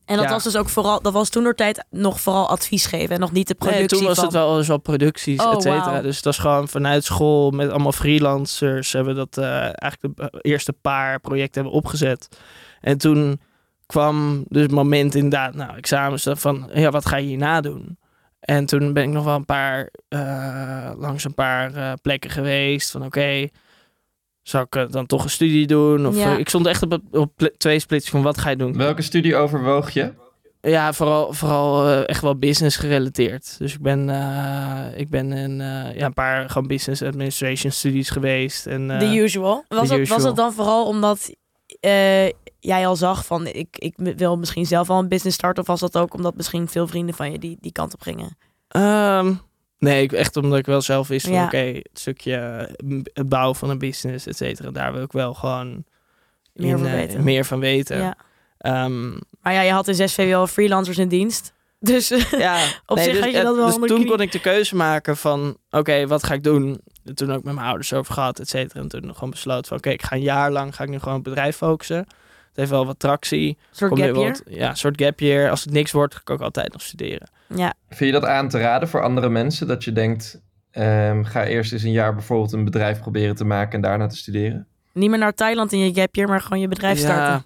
[0.04, 0.30] en dat ja.
[0.30, 3.32] was dus ook vooral, dat was toen door tijd nog vooral advies geven en nog
[3.32, 4.24] niet de productie Nee, toen was van.
[4.24, 5.90] het wel eens wel producties, Oh, et cetera.
[5.90, 6.02] wauw.
[6.02, 10.38] Dus dat was gewoon vanuit school met allemaal freelancers hebben we dat eh, eigenlijk de
[10.40, 12.28] eerste paar projecten hebben opgezet.
[12.80, 13.40] En toen
[13.92, 17.98] kwam dus het moment inderdaad, nou, examens van, ja, wat ga je hierna doen?
[18.40, 22.90] En toen ben ik nog wel een paar, eh, langs een paar eh, plekken geweest
[22.90, 23.48] van, oké,
[24.42, 26.06] zou ik eh, dan toch een studie doen?
[26.06, 26.36] Of Ja.
[26.36, 28.76] ik stond echt op, op twee splits van, wat ga je doen?
[28.76, 30.12] Welke studie overwoog je?
[30.60, 33.58] Ja, vooral, vooral echt wel business gerelateerd.
[33.58, 38.10] Dus ik ben, eh, ik ben in eh, ja, een paar gewoon business administration studies
[38.10, 38.66] geweest.
[38.66, 39.64] En, eh, The usual.
[39.68, 40.26] Was, the het, was usual.
[40.26, 41.30] het dan vooral omdat
[41.82, 42.26] eh,
[42.60, 45.62] jij al zag van ik, ik wil misschien zelf wel een business starten?
[45.62, 48.36] Of was dat ook omdat misschien veel vrienden van je die, die kant op gingen?
[48.68, 49.34] ehm,
[49.78, 51.44] nee, echt omdat ik wel zelf wist van Ja.
[51.44, 54.70] oké, het stukje eh, m- het bouwen van een business, et cetera.
[54.70, 55.84] Daar wil ik wel gewoon
[56.52, 57.24] Meer in, van eh, weten.
[57.24, 57.98] meer van weten.
[57.98, 58.16] Ja.
[58.58, 59.10] Ehm,
[59.40, 61.52] Maar ja, je had in 6 VWO freelancers in dienst.
[61.84, 64.06] Dus ja, Op zich had je dat wel Dus toen knie.
[64.06, 66.80] kon ik de keuze maken van, oké, wat ga ik doen?
[67.04, 68.80] En toen ook met mijn ouders over gehad, et cetera.
[68.80, 71.18] En toen gewoon besloten van, oké, ik ga een jaar lang ga ik nu gewoon
[71.18, 71.96] op het bedrijf focussen.
[71.96, 73.48] Het heeft wel wat tractie.
[73.48, 74.28] een soort gap year.
[74.28, 75.50] wat- ja, een soort gap year.
[75.50, 77.30] Als het niks wordt, ga ik ook altijd nog studeren.
[77.54, 77.74] Ja.
[77.88, 79.66] Vind je dat aan te raden voor andere mensen?
[79.66, 83.72] Dat je denkt, ehm, ga eerst eens een jaar bijvoorbeeld een bedrijf proberen te maken
[83.72, 84.66] en daarna te studeren?
[84.92, 87.44] Niet meer naar Thailand in je gap year, maar gewoon je bedrijf starten.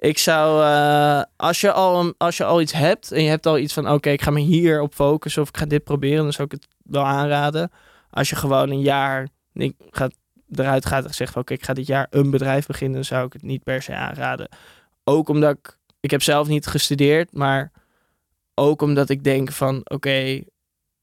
[0.00, 3.46] Ik zou, eh, als, je al, een- als je al iets hebt en je hebt
[3.46, 6.22] al iets van, oké, ik ga me hier op focussen of ik ga dit proberen,
[6.22, 7.70] dan zou ik het wel aanraden.
[8.10, 10.12] Als je gewoon een jaar niet gaat,
[10.54, 13.32] eruit gaat en zegt oké, ik ga dit jaar een bedrijf beginnen, dan zou ik
[13.32, 14.48] het niet per se aanraden.
[15.04, 17.72] Ook omdat ik, ik heb zelf niet gestudeerd, maar
[18.54, 20.40] ook omdat ik denk van, oké,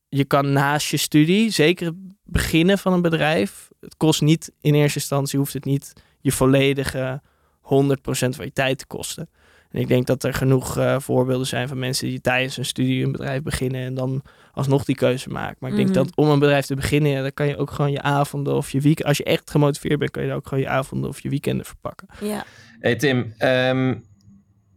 [0.10, 4.74] je kan naast je studie, zeker het beginnen van een bedrijf, het kost niet, in
[4.74, 7.22] eerste instantie hoeft het niet je volledige
[7.68, 9.30] 100% van je tijd te kosten.
[9.72, 13.04] En ik denk dat er genoeg eh, voorbeelden zijn van mensen die tijdens hun studie
[13.06, 14.22] een bedrijf beginnen en dan
[14.54, 15.58] alsnog die keuze maken.
[15.60, 15.98] Maar ik denk Mhm.
[15.98, 18.72] dat om een bedrijf te beginnen, ja, dan kan je ook gewoon je avonden of
[18.72, 21.30] je weekend, als je echt gemotiveerd bent, kan je ook gewoon je avonden of je
[21.30, 22.08] weekenden verpakken.
[22.22, 22.46] Ja.
[22.80, 23.96] Hey Tim, ehm,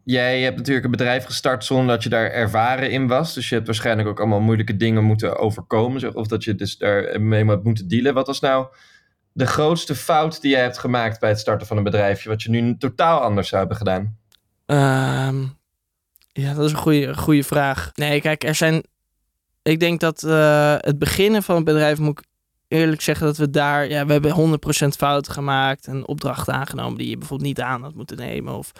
[0.05, 3.35] jij hebt natuurlijk een bedrijf gestart zonder dat je daar ervaren in was.
[3.35, 6.01] Dus je hebt waarschijnlijk ook allemaal moeilijke dingen moeten overkomen.
[6.01, 8.15] zeg, Of dat je dus daar mee hebt moeten dealen.
[8.15, 8.67] Wat was nou
[9.33, 12.29] de grootste fout die jij hebt gemaakt bij het starten van een bedrijfje?
[12.29, 14.19] Wat je nu totaal anders zou hebben gedaan?
[14.67, 15.43] Ehm,
[16.33, 17.91] ja, dat is een goede, goede vraag.
[17.95, 18.83] Nee, kijk, er zijn.
[19.63, 22.25] Ik denk dat eh, het beginnen van een bedrijf moet ik
[22.69, 23.89] eerlijk zeggen dat we daar.
[23.89, 27.95] Ja, we hebben 100% fouten gemaakt en opdrachten aangenomen die je bijvoorbeeld niet aan had
[27.95, 28.55] moeten nemen.
[28.55, 28.73] Of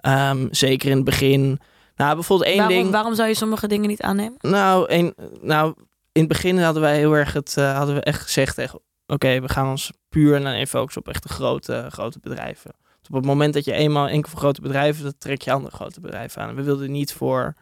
[0.00, 1.60] ehm, zeker in het begin.
[1.96, 2.90] Nou, bijvoorbeeld één Waarom, ding.
[2.90, 4.38] waarom zou je sommige dingen niet aannemen?
[4.40, 5.74] Nou, een, nou,
[6.12, 9.40] in het begin hadden wij heel erg het, eh, hadden we echt gezegd tegen, oké,
[9.40, 12.72] we gaan ons puur en alleen focussen op echte grote, grote bedrijven.
[12.98, 15.76] Dus op het moment dat je eenmaal enkel voor grote bedrijven, dan trek je andere
[15.76, 16.54] grote bedrijven aan.
[16.54, 17.54] We wilden niet voor,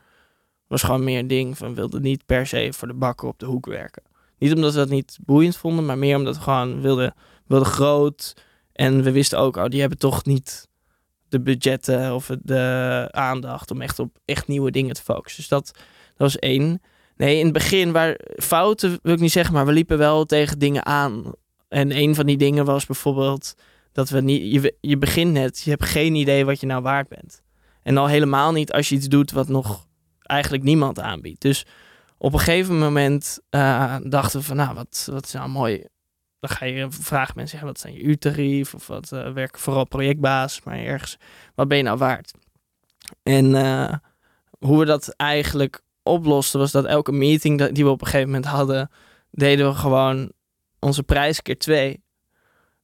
[0.67, 3.39] was gewoon meer een ding van, we wilden niet per se voor de bakker op
[3.39, 4.03] de hoek werken.
[4.39, 7.15] Niet omdat we dat niet boeiend vonden, maar meer omdat we gewoon wilden,
[7.47, 8.37] wilden groot.
[8.73, 10.69] En we wisten ook, oh, die hebben toch niet
[11.29, 15.41] de budgetten of de aandacht om echt op echt nieuwe dingen te focussen.
[15.41, 15.83] Dus dat, dat
[16.17, 16.83] was één.
[17.17, 20.59] Nee, in het begin waar fouten wil ik niet zeggen, maar we liepen wel tegen
[20.59, 21.33] dingen aan.
[21.69, 23.55] En een van die dingen was bijvoorbeeld
[23.93, 24.53] dat we niet.
[24.53, 27.43] Je, je begint net, je hebt geen idee wat je nou waard bent.
[27.83, 29.87] En al helemaal niet als je iets doet wat nog
[30.21, 31.41] eigenlijk niemand aanbiedt.
[31.41, 31.67] Dus
[32.19, 35.87] op een gegeven moment eh, dachten we van, nou, wat, wat is nou mooi.
[36.41, 38.75] Dan ga je vragen mensen, ja, wat zijn je uurtarief?
[38.75, 41.19] Of wat eh werken vooral projectbaas, maar ergens,
[41.55, 42.33] wat ben je nou waard?
[43.23, 43.95] En eh,
[44.59, 48.47] hoe we dat eigenlijk oplosten, was dat elke meeting die we op een gegeven moment
[48.47, 48.91] hadden,
[49.31, 50.33] deden we gewoon
[50.79, 52.03] onze prijs keer twee.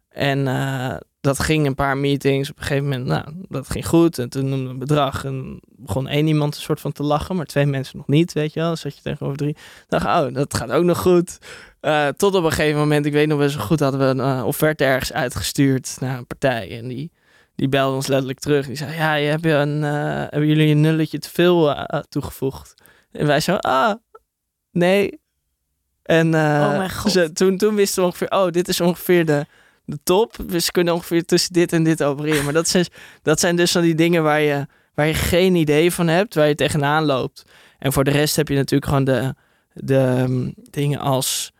[0.09, 2.51] En eh, dat ging een paar meetings.
[2.51, 4.19] Op een gegeven moment, nou, dat ging goed.
[4.19, 5.25] En toen noemde een bedrag.
[5.25, 8.53] En begon één iemand een soort van te lachen, maar twee mensen nog niet, weet
[8.53, 8.69] je wel.
[8.69, 9.57] Dan zat je tegenover drie.
[9.89, 11.39] dacht, oh, dat gaat ook nog goed.
[11.81, 14.39] Uh, tot op een gegeven moment, ik weet nog best wel goed, hadden we een
[14.39, 16.79] uh, offerte ergens uitgestuurd naar een partij.
[16.79, 17.13] En die,
[17.55, 18.67] die belde ons letterlijk terug.
[18.67, 22.75] Die zei, ja, je hebt een, hebben jullie een nulletje te veel toegevoegd?
[23.13, 23.95] En wij zo, ah,
[24.71, 25.21] nee.
[26.03, 29.47] En oh ze, toen, toen wisten we ongeveer, oh, dit is ongeveer de,
[29.85, 30.37] de top.
[30.47, 32.45] Dus ze kunnen ongeveer tussen dit en dit opereren.
[32.45, 32.87] Maar dat zijn,
[33.23, 36.49] dat zijn dus van die dingen waar je, waar je geen idee van hebt, waar
[36.49, 37.45] je tegenaan loopt.
[37.79, 39.35] En voor de rest heb je natuurlijk gewoon de,
[39.73, 41.53] de um, dingen als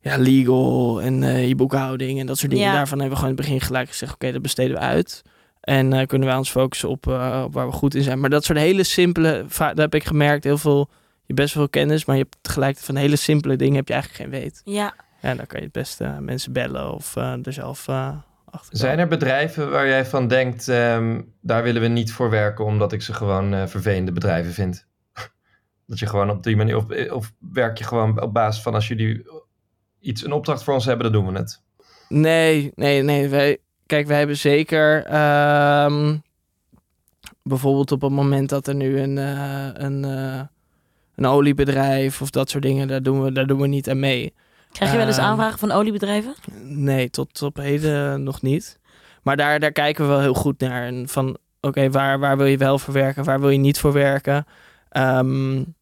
[0.00, 2.66] ja, legal en uh, je boekhouding en dat soort dingen.
[2.66, 2.72] Ja.
[2.74, 5.22] Daarvan hebben we gewoon in het begin gelijk gezegd, oké, dat besteden we uit.
[5.60, 8.20] En uh, kunnen wij ons focussen op, uh, op waar we goed in zijn.
[8.20, 10.90] Maar dat soort hele simpele, daar heb ik gemerkt, heel veel,
[11.26, 14.22] je best veel kennis, maar je hebt tegelijk van hele simpele dingen heb je eigenlijk
[14.22, 14.60] geen weet.
[14.64, 14.94] Ja.
[15.22, 17.88] Ja, dan kan je het beste mensen bellen of er zelf
[18.44, 18.76] achter.
[18.76, 22.92] Zijn er bedrijven waar jij van denkt, um, daar willen we niet voor werken omdat
[22.92, 24.86] ik ze gewoon vervelende bedrijven vind?
[25.86, 28.88] dat je gewoon op die manier, of, of werk je gewoon op basis van als
[28.88, 29.26] jullie
[30.00, 31.62] iets, een opdracht voor ons hebben, dan doen we het.
[32.08, 33.28] Nee, nee, nee.
[33.28, 33.58] Wij,
[33.90, 34.96] kijk, wij hebben zeker
[35.84, 36.22] um,
[37.42, 40.40] bijvoorbeeld op het moment dat er nu een, uh, een, uh,
[41.14, 44.34] een oliebedrijf of dat soort dingen, daar doen we, daar doen we niet aan mee.
[44.72, 46.34] Krijg je wel eens Ehm, aanvragen van oliebedrijven?
[46.62, 48.78] Nee, tot op heden nog niet.
[49.22, 50.86] Maar daar, daar kijken we wel heel goed naar.
[50.86, 53.24] En van, oké, waar, waar wil je wel voor werken?
[53.24, 54.46] Waar wil je niet voor werken?
[54.92, 55.74] Um,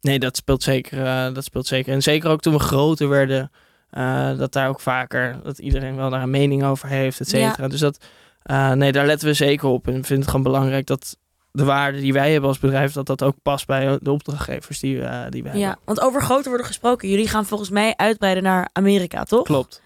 [0.00, 1.92] nee, dat speelt, zeker, uh, dat speelt zeker.
[1.92, 3.50] En zeker ook toen we groter werden,
[3.92, 7.62] uh, dat daar ook vaker, dat iedereen wel daar een mening over heeft, et cetera.
[7.62, 7.68] Ja.
[7.68, 8.04] Dus dat,
[8.50, 9.86] uh, nee, daar letten we zeker op.
[9.86, 11.16] En ik vind het gewoon belangrijk dat
[11.52, 14.96] de waarde die wij hebben als bedrijf, dat dat ook past bij de opdrachtgevers die,
[14.96, 15.84] uh, die wij Ja, hebben.
[15.84, 17.08] want over groter worden gesproken.
[17.08, 19.44] Jullie gaan volgens mij uitbreiden naar Amerika, toch?
[19.44, 19.82] Klopt.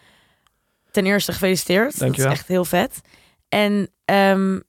[0.90, 1.98] Ten eerste gefeliciteerd.
[1.98, 2.24] Dankjewel.
[2.24, 3.00] Dat is echt heel vet.
[3.48, 3.72] En
[4.04, 4.62] um,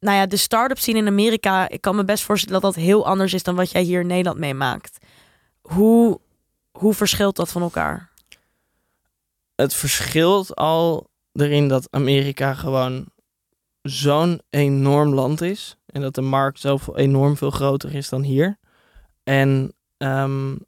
[0.00, 3.06] nou ja, de start-up scene in Amerika, ik kan me best voorstellen dat dat heel
[3.06, 4.98] anders is dan wat jij hier in Nederland meemaakt.
[5.60, 6.20] Hoe,
[6.78, 8.10] hoe verschilt dat van elkaar?
[9.54, 13.06] Het verschilt al erin dat Amerika gewoon
[13.82, 15.76] zo'n enorm land is.
[15.86, 18.58] En dat de markt zo enorm veel groter is dan hier.
[19.24, 20.58] En um,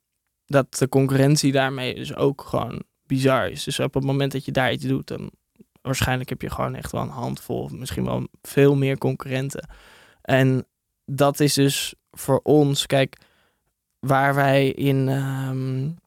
[0.46, 3.64] dat de concurrentie daarmee dus ook gewoon bizar is.
[3.64, 5.30] Dus op het moment dat je daar iets doet, dan
[5.82, 9.68] waarschijnlijk heb je gewoon echt wel een handvol, misschien wel veel meer concurrenten.
[10.22, 10.66] En
[11.04, 13.16] dat is dus voor ons, kijk,
[14.00, 15.08] waar wij in.
[15.08, 15.98] Um,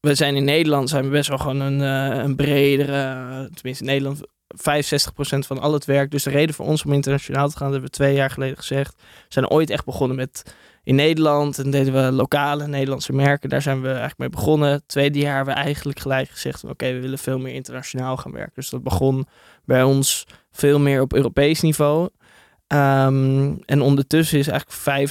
[0.00, 3.90] we zijn in Nederland, zijn we best wel gewoon een, uh, een bredere, tenminste in
[3.90, 4.20] Nederland,
[4.56, 6.10] 65% van al het werk.
[6.10, 8.56] Dus de reden voor ons om internationaal te gaan, dat hebben we twee jaar geleden
[8.56, 8.94] gezegd.
[8.96, 13.48] We zijn ooit echt begonnen met in Nederland en deden we lokale Nederlandse merken.
[13.48, 14.82] Daar zijn we eigenlijk mee begonnen.
[14.86, 18.52] Tweede jaar hebben we eigenlijk gelijk gezegd: oké, we willen veel meer internationaal gaan werken.
[18.54, 19.26] Dus dat begon
[19.64, 22.08] bij ons veel meer op Europees niveau.
[22.74, 25.08] Um, en ondertussen is eigenlijk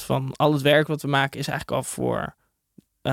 [0.00, 2.34] 65% van al het werk wat we maken, is eigenlijk al voor
[3.02, 3.12] uh,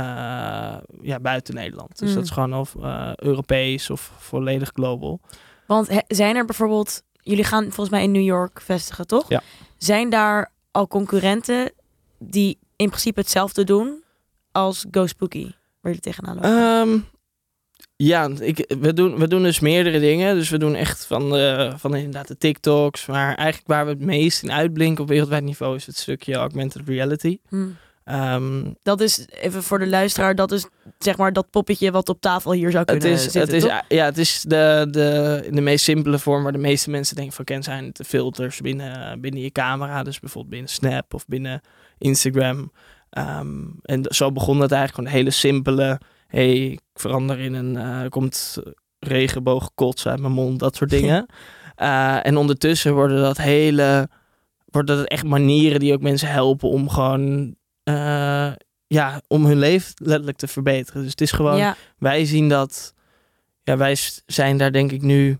[1.02, 2.00] ja, buiten Nederland.
[2.00, 2.16] Dus Mm.
[2.16, 5.20] dat is gewoon of uh, Europees of volledig global.
[5.68, 9.30] Want zijn er bijvoorbeeld, jullie gaan volgens mij in New York vestigen, toch?
[9.30, 9.42] Ja.
[9.78, 11.72] Zijn daar al concurrenten
[12.20, 14.04] die in principe hetzelfde doen
[14.52, 16.52] als Go Spooky, waar jullie tegenaan lopen?
[16.52, 17.06] Um,
[18.04, 20.36] ja, ik, we, doen, we doen dus meerdere dingen.
[20.36, 23.06] Dus we doen echt van, de, van inderdaad de TikToks.
[23.06, 26.82] Maar eigenlijk waar we het meest in uitblinken op wereldwijd niveau is het stukje augmented
[26.86, 27.38] reality.
[27.50, 27.78] Hmm.
[28.06, 32.22] Um, Dat is, even voor de luisteraar, dat is zeg maar dat poppetje wat op
[32.22, 35.62] tafel hier zou het kunnen is, zitten, het is, ja, het is de, de, de
[35.62, 39.42] meest simpele vorm waar de meeste mensen denken van ken zijn de filters binnen, binnen
[39.42, 40.04] je camera.
[40.04, 41.62] Dus bijvoorbeeld binnen Snap of binnen
[41.98, 42.72] Instagram.
[43.18, 46.00] Um, en zo begon het eigenlijk gewoon een hele simpele.
[46.28, 47.76] hey, verander in een.
[47.76, 48.58] Uh, er komt
[49.00, 51.26] regenboogkots uit mijn mond, dat soort dingen.
[51.78, 54.10] uh, en ondertussen worden dat hele.
[54.66, 57.56] Worden dat echt manieren die ook mensen helpen om gewoon.
[57.84, 58.52] Uh,
[58.88, 61.02] ja, om hun leven letterlijk te verbeteren.
[61.02, 61.58] Dus het is gewoon.
[61.58, 61.76] Ja.
[61.98, 62.94] Wij zien dat.
[63.64, 65.40] Ja, wij zijn daar denk ik nu.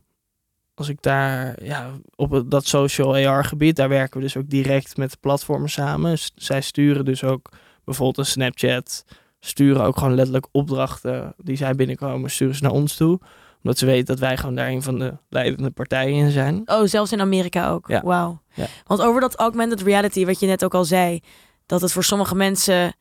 [0.74, 1.64] Als ik daar.
[1.64, 3.76] Ja, op dat social AR gebied.
[3.76, 6.18] Daar werken we dus ook direct met platformen samen.
[6.36, 7.50] Zij sturen dus ook
[7.84, 9.06] bijvoorbeeld een Snapchat
[9.40, 13.20] sturen ook gewoon letterlijk opdrachten die zij binnenkomen, sturen ze naar ons toe.
[13.64, 16.62] Omdat ze weten dat wij gewoon daar een van de leidende partijen in zijn.
[16.66, 17.88] Oh, zelfs in Amerika ook.
[17.88, 18.02] Ja.
[18.02, 18.42] Wauw.
[18.54, 18.66] Ja.
[18.86, 21.20] Want over dat augmented reality, wat je net ook al zei,
[21.66, 22.96] dat het voor sommige mensen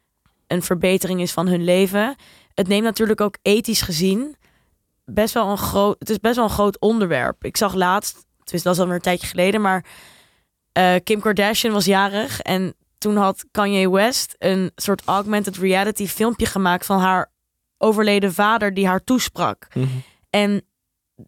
[0.47, 2.17] een verbetering is van hun leven.
[2.55, 4.37] Het neemt natuurlijk ook ethisch gezien
[5.05, 5.97] best wel een groot.
[5.99, 7.45] Het is best wel een groot onderwerp.
[7.45, 9.85] Ik zag laatst, het dat is alweer een tijdje geleden, maar
[10.79, 16.47] uh, Kim Kardashian was jarig en toen had Kanye West een soort augmented reality filmpje
[16.47, 17.31] gemaakt van haar
[17.79, 19.67] overleden vader die haar toesprak.
[19.75, 19.87] Mhm.
[20.31, 20.63] En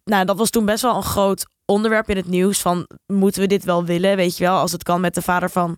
[0.03, 3.47] nou, dat was toen best wel een groot onderwerp in het nieuws van moeten we
[3.47, 4.57] dit wel willen, weet je wel?
[4.57, 5.77] Als het kan met de vader van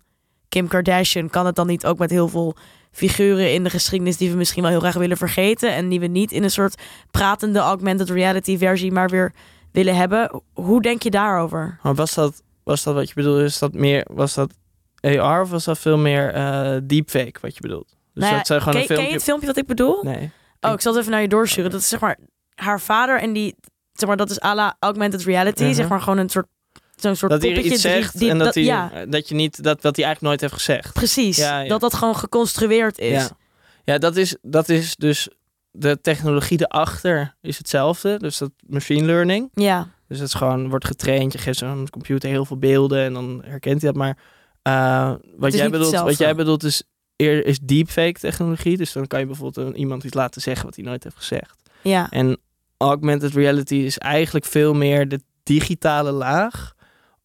[0.49, 2.55] Kim Kardashian, kan het dan niet ook met heel veel
[2.91, 6.07] figuren in de geschiedenis die we misschien wel heel graag willen vergeten en die we
[6.07, 9.33] niet in een soort pratende augmented reality versie maar weer
[9.71, 10.41] willen hebben.
[10.53, 11.79] Hoe denk je daarover?
[11.83, 13.43] Maar was dat, was dat wat je bedoelde?
[13.43, 14.53] Is dat meer, was dat
[15.03, 17.87] AR of was dat veel meer eh, deepfake wat je bedoelt?
[17.87, 19.11] Dus Nou ja, dat zijn gewoon ken, een ken filmpje...
[19.11, 20.03] je het filmpje wat ik bedoel?
[20.03, 20.31] Nee.
[20.61, 21.71] Oh, ik zal het even naar je doorsturen.
[21.71, 22.17] Dat is zeg maar
[22.55, 23.55] haar vader en die,
[23.93, 25.63] zeg maar, dat is à la augmented reality.
[25.63, 25.73] Mhm.
[25.73, 26.47] Zeg maar gewoon een soort,
[26.95, 29.63] zo'n soort Dat hij iets die- zegt die- en dat, hij, ja, dat je niet,
[29.63, 30.93] dat, wat hij eigenlijk nooit heeft gezegd.
[30.93, 31.37] precies.
[31.37, 31.69] Ja, ja.
[31.69, 33.11] Dat dat gewoon geconstrueerd is.
[33.23, 33.29] Ja,
[33.83, 35.29] ja dat, is, dat is dus
[35.71, 38.17] de technologie erachter is hetzelfde.
[38.19, 39.49] Dus dat machine learning.
[39.53, 39.87] Ja.
[40.07, 41.31] Dus het is gewoon, wordt getraind.
[41.33, 43.99] Je geeft zo'n computer heel veel beelden en dan herkent hij dat.
[43.99, 44.17] Maar
[44.63, 46.83] eh, wat, jij bedoelt, wat jij bedoelt is,
[47.15, 48.77] eer- is deepfake technologie.
[48.77, 51.61] Dus dan kan je bijvoorbeeld een- iemand iets laten zeggen wat hij nooit heeft gezegd.
[51.81, 52.09] Ja.
[52.09, 52.37] En
[52.77, 56.73] augmented reality is eigenlijk veel meer de digitale laag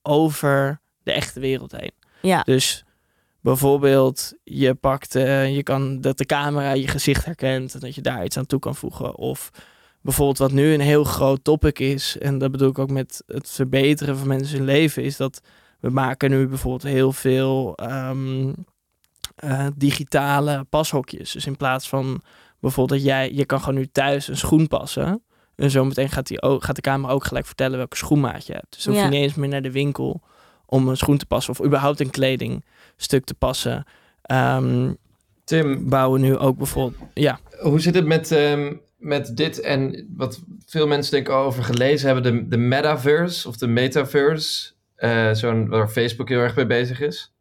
[0.02, 1.92] over de echte wereld heen.
[2.22, 2.42] Ja.
[2.42, 2.84] Dus
[3.40, 8.00] bijvoorbeeld, je pakt, eh, je kan dat de camera je gezicht herkent en dat je
[8.00, 9.16] daar iets aan toe kan voegen.
[9.16, 9.50] Of
[10.02, 13.50] bijvoorbeeld wat nu een heel groot topic is, en dat bedoel ik ook met het
[13.50, 15.40] verbeteren van mensen hun leven, is dat
[15.80, 18.52] we maken nu bijvoorbeeld heel veel ehm,
[19.36, 21.32] eh, digitale pashokjes.
[21.32, 22.22] Dus in plaats van
[22.60, 25.22] bijvoorbeeld dat jij, je kan gewoon nu thuis een schoen passen.
[25.56, 28.66] En zometeen gaat, die ook, gaat de camera ook gelijk vertellen welke schoenmaat je hebt.
[28.74, 29.14] Dus dan hoef je Ja.
[29.14, 30.20] niet eens meer naar de winkel
[30.66, 33.84] om een schoen te passen of überhaupt een kledingstuk te passen.
[34.22, 34.92] Ehm,
[35.44, 37.02] Tim, bouwen nu ook bijvoorbeeld.
[37.14, 41.44] Ja, hoe zit het met, ehm, met dit en wat veel mensen denk ik al
[41.44, 46.56] over gelezen hebben, de, de metaverse of de metaverse, eh, zo'n waar Facebook heel erg
[46.56, 47.34] mee bezig is.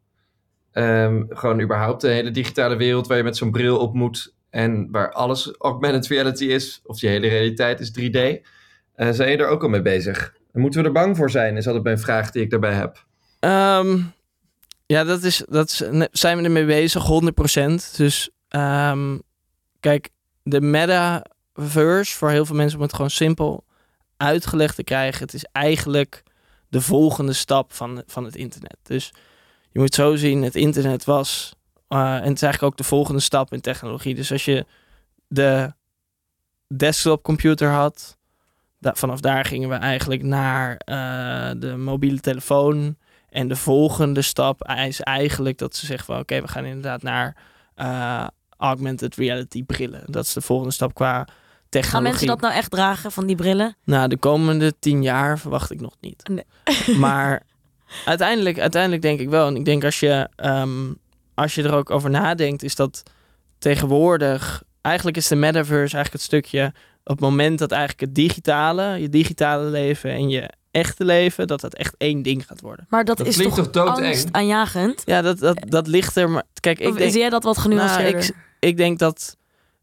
[0.72, 4.88] Ehm, gewoon überhaupt de hele digitale wereld waar je met zo'n bril op moet en
[4.90, 8.16] waar alles augmented reality is, of die hele realiteit is 3D.
[8.94, 10.34] Eh, zijn je er ook al mee bezig?
[10.52, 13.04] En moeten we er bang voor zijn, is altijd mijn vraag die ik daarbij heb.
[13.40, 13.98] Ehm,
[14.86, 15.70] ja dat, is, dat
[16.12, 17.96] zijn we ermee bezig, 100%.
[17.96, 19.18] Dus ehm,
[19.80, 20.08] kijk,
[20.42, 23.64] de metaverse, voor heel veel mensen om het gewoon simpel
[24.16, 26.22] uitgelegd te krijgen, het is eigenlijk
[26.68, 28.76] de volgende stap van, van het internet.
[28.82, 29.12] Dus
[29.70, 31.54] je moet zo zien, het internet was,
[31.88, 34.14] eh, en het is eigenlijk ook de volgende stap in technologie.
[34.14, 34.66] Dus als je
[35.26, 35.72] de
[36.66, 38.18] desktopcomputer had,
[38.80, 42.96] vanaf daar gingen we eigenlijk naar eh, de mobiele telefoon.
[43.28, 47.36] En de volgende stap is eigenlijk dat ze zeggen van oké, we gaan inderdaad naar
[47.74, 48.26] eh,
[48.56, 50.02] augmented reality brillen.
[50.06, 51.28] Dat is de volgende stap qua
[51.68, 51.90] technologie.
[51.90, 53.76] Gaan mensen dat nou echt dragen van die brillen?
[53.84, 56.28] Nou, de komende tien jaar verwacht ik nog niet.
[56.28, 56.96] Nee.
[57.04, 57.42] maar
[58.04, 59.46] uiteindelijk, uiteindelijk denk ik wel.
[59.46, 60.92] En ik denk als je, ehm,
[61.34, 63.02] als je er ook over nadenkt, is dat
[63.58, 64.62] tegenwoordig...
[64.80, 66.72] Eigenlijk is de metaverse eigenlijk het stukje...
[67.04, 71.46] op het moment dat eigenlijk het digitale, je digitale leven en je echte leven...
[71.46, 72.86] dat dat echt één ding gaat worden.
[72.88, 74.06] Maar dat, Dat is klinkt toch, toch doodeng?
[74.06, 75.02] angstaanjagend?
[75.04, 76.30] Ja, dat, dat, dat ligt er.
[76.30, 78.20] Maar kijk, ik Of denk, zie jij dat wat genuanceerder?
[78.20, 79.36] Nou, ik denk dat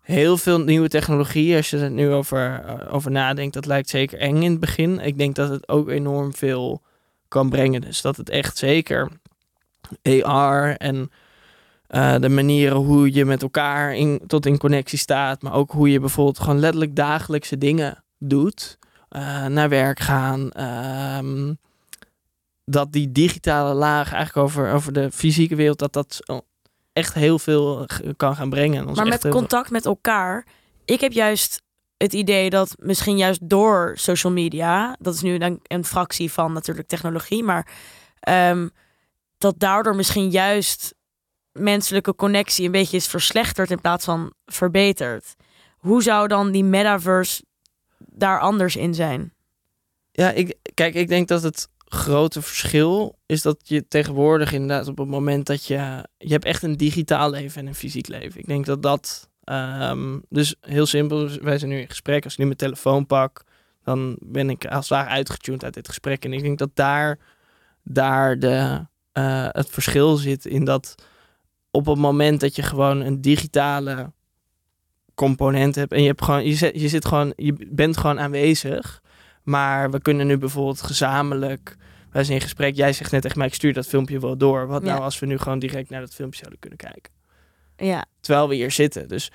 [0.06, 4.20] heel veel nieuwe technologie, als je er nu over, eh, over nadenkt, dat lijkt zeker
[4.20, 5.00] eng in het begin.
[5.00, 6.82] Ik denk dat het ook enorm veel
[7.28, 7.82] kan brengen.
[7.82, 9.10] Dus dat het echt zeker
[10.24, 11.12] AR en
[11.88, 15.91] eh, de manieren hoe je met elkaar in, tot in connectie staat, maar ook hoe
[15.91, 18.78] je bijvoorbeeld gewoon letterlijk dagelijkse dingen doet.
[19.10, 20.52] eh, naar werk gaan.
[20.52, 21.54] ehm,
[22.65, 26.20] dat die digitale laag eigenlijk over, over de fysieke wereld, dat dat
[26.95, 27.86] echt heel veel
[28.17, 28.88] kan gaan brengen.
[28.88, 30.45] ons Maar met veel- contact met elkaar.
[30.86, 31.62] Ik heb juist
[31.97, 36.53] het idee dat misschien juist door social media, dat is nu een, een fractie van
[36.53, 37.67] natuurlijk technologie, maar
[38.19, 38.67] ehm,
[39.38, 40.93] dat daardoor misschien juist
[41.51, 45.36] menselijke connectie een beetje is verslechterd in plaats van verbeterd.
[45.77, 47.43] Hoe zou dan die metaverse
[47.97, 49.34] daar anders in zijn?
[50.12, 54.98] Ja, ik, kijk, ik denk dat het grote verschil is dat je tegenwoordig inderdaad op
[54.98, 56.08] het moment dat je...
[56.17, 58.39] Je hebt echt een digitaal leven en een fysiek leven.
[58.39, 59.30] Ik denk dat dat...
[59.43, 62.24] ehm, dus heel simpel, dus wij zijn nu in gesprek.
[62.24, 63.43] Als ik nu mijn telefoon pak,
[63.84, 66.26] dan ben ik als het ware uitgetuned uit dit gesprek.
[66.26, 67.19] En ik denk dat daar,
[67.84, 70.95] daar de, eh, het verschil zit in dat
[71.71, 74.12] op het moment dat je gewoon een digitale
[75.15, 79.02] component hebt en je hebt gewoon, je, je zit gewoon, je bent gewoon aanwezig.
[79.45, 81.75] Maar we kunnen nu bijvoorbeeld gezamenlijk,
[82.12, 84.67] wij zijn in gesprek, jij zegt net tegen mij, ik stuur dat filmpje wel door.
[84.67, 84.88] Wat Ja.
[84.88, 87.12] nou als we nu gewoon direct naar dat filmpje zouden kunnen kijken?
[87.77, 89.08] Ja, Terwijl we hier zitten.
[89.08, 89.31] Dus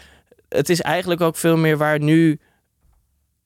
[0.49, 2.41] het is eigenlijk ook veel meer waar nu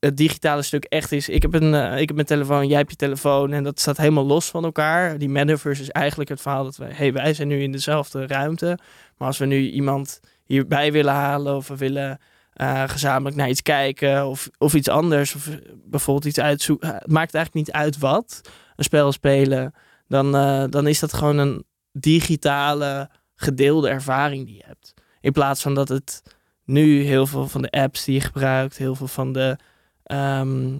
[0.00, 1.29] het digitale stuk echt is.
[1.29, 3.96] Ik heb, een, eh, ik heb mijn telefoon, jij hebt je telefoon en dat staat
[3.96, 5.18] helemaal los van elkaar.
[5.18, 8.79] Die metaverse is eigenlijk het verhaal dat we, hey, wij zijn nu in dezelfde ruimte.
[9.16, 12.18] Maar als we nu iemand hierbij willen halen of we willen
[12.55, 15.35] eh, gezamenlijk naar iets kijken of, of iets anders.
[15.35, 15.49] Of
[15.85, 16.95] bijvoorbeeld iets uitzoeken.
[16.95, 18.40] Het maakt eigenlijk niet uit wat.
[18.77, 19.75] Een spel spelen.
[20.09, 24.95] Dan, eh, dan is dat gewoon een digitale gedeelde ervaring die je hebt.
[25.21, 26.23] In plaats van dat het
[26.64, 29.57] nu heel veel van de apps die je gebruikt, heel veel van de
[30.03, 30.79] ehm,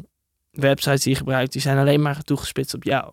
[0.50, 3.12] websites die je gebruikt, die zijn alleen maar toegespitst op jou.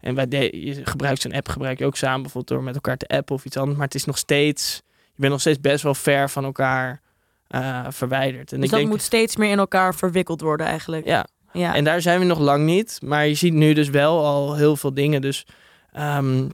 [0.00, 3.34] En je gebruikt zo'n app, gebruik je ook samen bijvoorbeeld door met elkaar te appen
[3.34, 3.76] of iets anders.
[3.76, 7.00] Maar het is nog steeds, je bent nog steeds best wel ver van elkaar
[7.54, 8.52] uh, verwijderd.
[8.52, 11.06] En dus ik dat denk, moet steeds meer in elkaar verwikkeld worden eigenlijk.
[11.06, 11.26] Ja.
[11.52, 12.98] ja, en daar zijn we nog lang niet.
[13.02, 15.20] Maar je ziet nu dus wel al heel veel dingen.
[15.20, 15.46] Dus
[15.98, 16.50] um,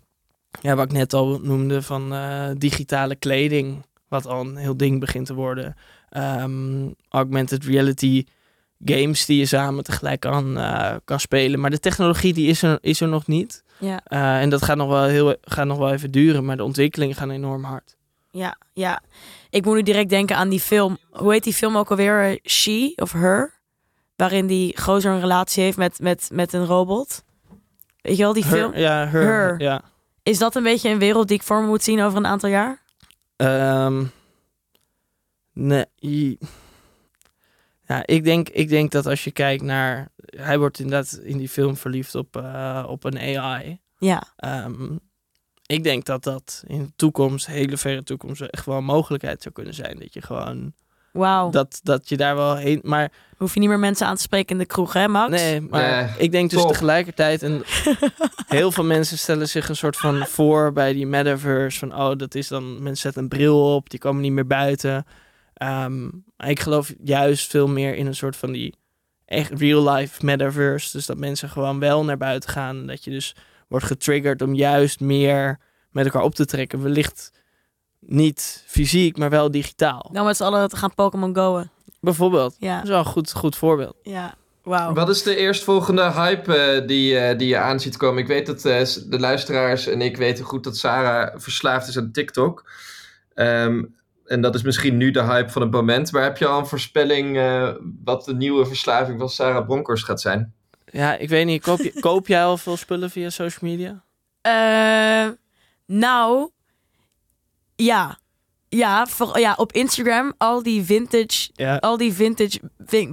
[0.61, 5.01] ja, wat ik net al noemde van uh, digitale kleding, wat al een heel ding
[5.01, 5.77] begint te worden.
[6.17, 8.25] Um, augmented reality
[8.85, 11.61] games die je samen tegelijk kan, uh, kan spelen.
[11.61, 13.63] Maar de technologie die is er, is er nog niet.
[13.79, 14.05] Ja.
[14.41, 17.31] En dat gaat nog, wel heel, gaat nog wel even duren, maar de ontwikkelingen gaan
[17.31, 17.97] enorm hard.
[18.31, 19.03] Ja, ja.
[19.51, 20.99] Ik moet nu direct denken aan die film.
[21.11, 22.39] Hoe heet die film ook alweer?
[22.45, 23.61] She of Her?
[24.17, 27.25] Waarin die gozer een relatie heeft met, met, met een robot.
[28.01, 28.77] Weet je wel, die film?
[28.77, 29.61] Ja, her, her.
[29.61, 29.83] Ja.
[30.23, 32.49] Is dat een beetje een wereld die ik voor me moet zien over een aantal
[32.49, 32.83] jaar?
[33.37, 34.11] Um,
[35.53, 36.39] nee.
[37.87, 40.09] Ja, ik denk, ik denk dat als je kijkt naar...
[40.17, 43.81] Hij wordt inderdaad in die film verliefd op, uh, op een AI.
[43.99, 44.23] Ja.
[44.65, 45.01] Um,
[45.69, 49.55] ik denk dat dat in de toekomst, hele verre toekomst, echt wel een mogelijkheid zou
[49.55, 49.99] kunnen zijn.
[49.99, 50.73] Dat je gewoon.
[51.13, 51.51] Wauw.
[51.51, 52.81] Dat, dat je daar wel heen.
[52.83, 53.13] Maar.
[53.37, 55.31] Hoef je niet meer mensen aan te spreken in de kroeg, hè, Max?
[55.31, 57.43] Nee, maar ik denk dus tegelijkertijd.
[57.43, 57.63] En
[58.47, 61.79] heel veel mensen stellen zich een soort van voor bij die metaverse.
[61.79, 62.83] Van oh, dat is dan.
[62.83, 65.07] Mensen zetten een bril op, die komen niet meer buiten.
[65.63, 68.75] Um, ik geloof juist veel meer in een soort van die
[69.25, 70.93] echt real life metaverse.
[70.93, 72.87] Dus dat mensen gewoon wel naar buiten gaan.
[72.87, 73.35] Dat je dus
[73.69, 75.59] wordt getriggerd om juist meer
[75.91, 76.83] met elkaar op te trekken.
[76.83, 77.33] Wellicht
[78.01, 80.09] niet fysiek, maar wel digitaal.
[80.13, 81.71] Nou, met z'n allen te gaan Pokémon Go'en.
[82.01, 82.57] Bijvoorbeeld.
[82.59, 82.75] Ja.
[82.75, 83.97] Dat is wel een goed, goed voorbeeld.
[84.03, 84.35] Ja.
[84.63, 84.95] Wow.
[84.97, 88.23] Wat is de eerstvolgende hype uh, die, uh, die je aan ziet komen?
[88.23, 92.13] Ik weet dat uh, de luisteraars en ik weten goed dat Sarah verslaafd is aan
[92.13, 92.71] TikTok.
[93.35, 96.13] Um, en dat is misschien nu de hype van het moment.
[96.13, 97.41] Maar heb je al een voorspelling
[98.05, 100.55] wat de nieuwe verslaving van Sarah Bronkers gaat zijn?
[100.91, 101.63] Ja, ik weet niet.
[101.63, 104.05] Koop, je, koop jij al veel spullen via social media?
[104.43, 105.33] Uh,
[105.87, 106.51] nou,
[107.77, 108.19] ja.
[108.69, 111.77] Ja, voor, ja, op Instagram al die vintage, ja.
[111.77, 112.61] al die vintage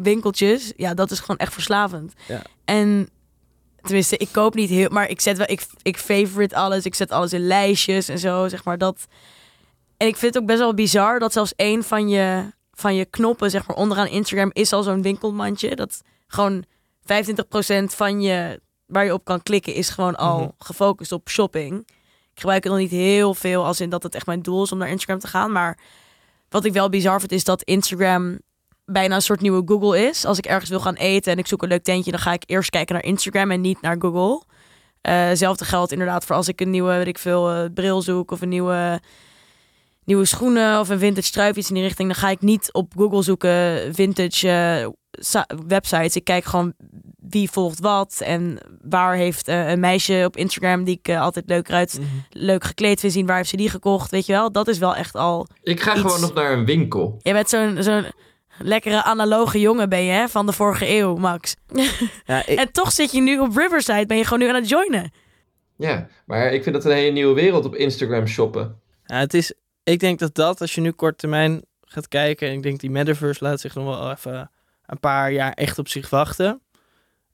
[0.01, 2.13] winkeltjes, ja, dat is gewoon echt verslavend.
[2.27, 2.41] Ja.
[2.65, 3.09] En
[3.81, 7.11] tenminste, ik koop niet heel, maar ik zet wel, ik, ik favorite alles, ik zet
[7.11, 9.07] alles in lijstjes en zo, zeg maar dat.
[9.97, 13.05] En ik vind het ook best wel bizar dat zelfs een van je, van je
[13.05, 15.75] knoppen, zeg maar onderaan Instagram, is al zo'n winkelmandje.
[15.75, 16.65] Dat gewoon
[17.05, 20.49] 25% van je waar je op kan klikken is gewoon al mhm.
[20.57, 21.79] gefocust op shopping.
[22.33, 24.71] Ik gebruik het nog niet heel veel als in dat het echt mijn doel is
[24.71, 25.51] om naar Instagram te gaan.
[25.51, 25.79] Maar
[26.49, 28.39] wat ik wel bizar vind is dat Instagram
[28.85, 30.25] bijna een soort nieuwe Google is.
[30.25, 32.43] Als ik ergens wil gaan eten en ik zoek een leuk tentje, dan ga ik
[32.45, 34.43] eerst kijken naar Instagram en niet naar Google.
[35.01, 38.31] Uh, hetzelfde geldt inderdaad voor als ik een nieuwe, weet ik veel, uh, bril zoek
[38.31, 38.99] of een nieuwe,
[40.03, 42.09] nieuwe schoenen of een vintage truif iets in die richting.
[42.09, 44.89] Dan ga ik niet op Google zoeken vintage uh,
[45.67, 46.15] websites.
[46.15, 46.73] Ik kijk gewoon
[47.30, 51.45] wie volgt wat en waar heeft uh, een meisje op Instagram die ik uh, altijd
[51.47, 54.51] leuk uit, mm leuk gekleed vind zien, waar heeft ze die gekocht, weet je wel?
[54.51, 55.47] Dat is wel echt al.
[55.63, 57.19] Ik ga gewoon nog naar een winkel.
[57.21, 58.06] Je bent zo'n zo'n
[58.58, 61.56] lekkere analoge jongen ben je hè, van de vorige eeuw, Max.
[62.25, 62.60] Ja, ik...
[62.60, 65.12] en toch zit je nu op Riverside, ben je gewoon nu aan het joinen.
[65.78, 68.80] Ja, maar ik vind dat een hele nieuwe wereld op Instagram shoppen.
[69.06, 72.54] Ja, het is, ik denk dat dat als je nu kort termijn gaat kijken, en
[72.54, 74.51] ik denk die metaverse laat zich nog wel even
[74.88, 76.62] een paar jaar echt op zich wachten.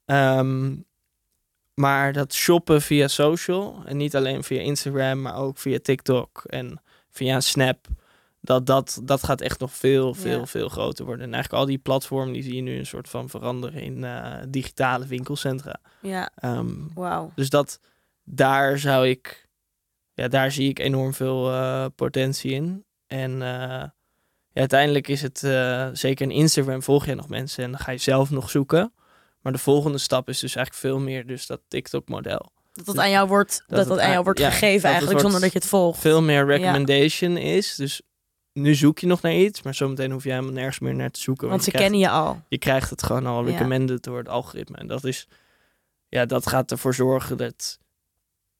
[0.05, 0.75] Ehm,
[1.73, 6.81] maar dat shoppen via social en niet alleen via Instagram, maar ook via TikTok en
[7.09, 7.87] via Snap,
[8.41, 11.25] dat, dat, dat gaat echt nog veel, veel, veel groter worden.
[11.25, 14.37] En eigenlijk al die platformen die zie je nu een soort van veranderen in uh,
[14.49, 15.79] digitale winkelcentra.
[16.01, 16.31] Ja.
[16.43, 17.31] Um, Wauw.
[17.35, 17.79] Dus dat
[18.23, 19.49] daar zou ik,
[20.13, 22.85] ja, daar zie ik enorm veel uh, potentie in.
[23.07, 23.83] En uh,
[24.53, 27.91] ja, uiteindelijk is het uh, zeker in Instagram volg je nog mensen en dan ga
[27.91, 28.93] je zelf nog zoeken.
[29.41, 32.51] Maar de volgende stap is dus eigenlijk veel meer dus dat TikTok-model.
[32.73, 35.57] Dat dat aan jou wordt, dat, dat, aan jou wordt gegeven eigenlijk zonder dat je
[35.57, 35.99] het volgt.
[35.99, 37.75] Veel meer recommendation is.
[37.75, 38.01] Dus
[38.53, 41.19] nu zoek je nog naar iets, maar zometeen hoef je helemaal nergens meer naar te
[41.19, 41.49] zoeken.
[41.49, 42.41] Want, ze kennen je al.
[42.47, 44.77] Je krijgt het gewoon al recommended door het algoritme.
[44.77, 45.27] En dat is,
[46.07, 47.79] ja, dat gaat ervoor zorgen dat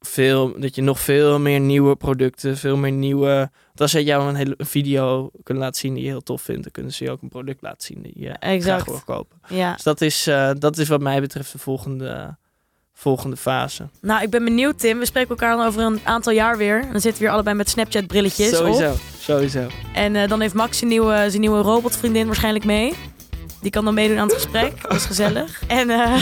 [0.02, 3.52] veel, dat je nog veel meer nieuwe producten, veel meer nieuwe.
[3.76, 6.72] Als zij jou een hele video kunnen laten zien die je heel tof vindt, dan
[6.72, 8.86] kunnen ze je ook een product laten zien die je graag Exact.
[8.86, 9.42] wil kopen.
[9.48, 9.74] Ja.
[9.74, 12.38] Dus dat is, eh, dat is wat mij betreft de volgende,
[12.94, 13.90] volgende fase.
[14.02, 15.00] Nou, ik ben benieuwd, Tim.
[15.00, 16.82] We spreken elkaar dan over een aantal jaar weer.
[16.82, 18.56] En dan zitten we hier allebei met Snapchat-brilletjes op.
[18.56, 19.68] Sowieso, sowieso.
[19.94, 22.94] En eh, dan heeft Max zijn nieuwe, zijn nieuwe robotvriendin waarschijnlijk mee.
[23.62, 24.82] Die kan dan meedoen aan het gesprek.
[24.82, 25.62] Dat is gezellig.
[25.68, 26.22] En eh,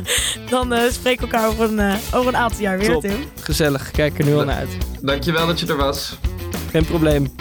[0.50, 3.00] dan eh, spreken we elkaar over een, eh, over een aantal jaar weer, Top.
[3.00, 3.24] Tim.
[3.40, 4.76] Gezellig, kijk er nu al naar uit.
[5.00, 6.18] Dankjewel dat je er was.
[6.70, 7.34] Geen probleem.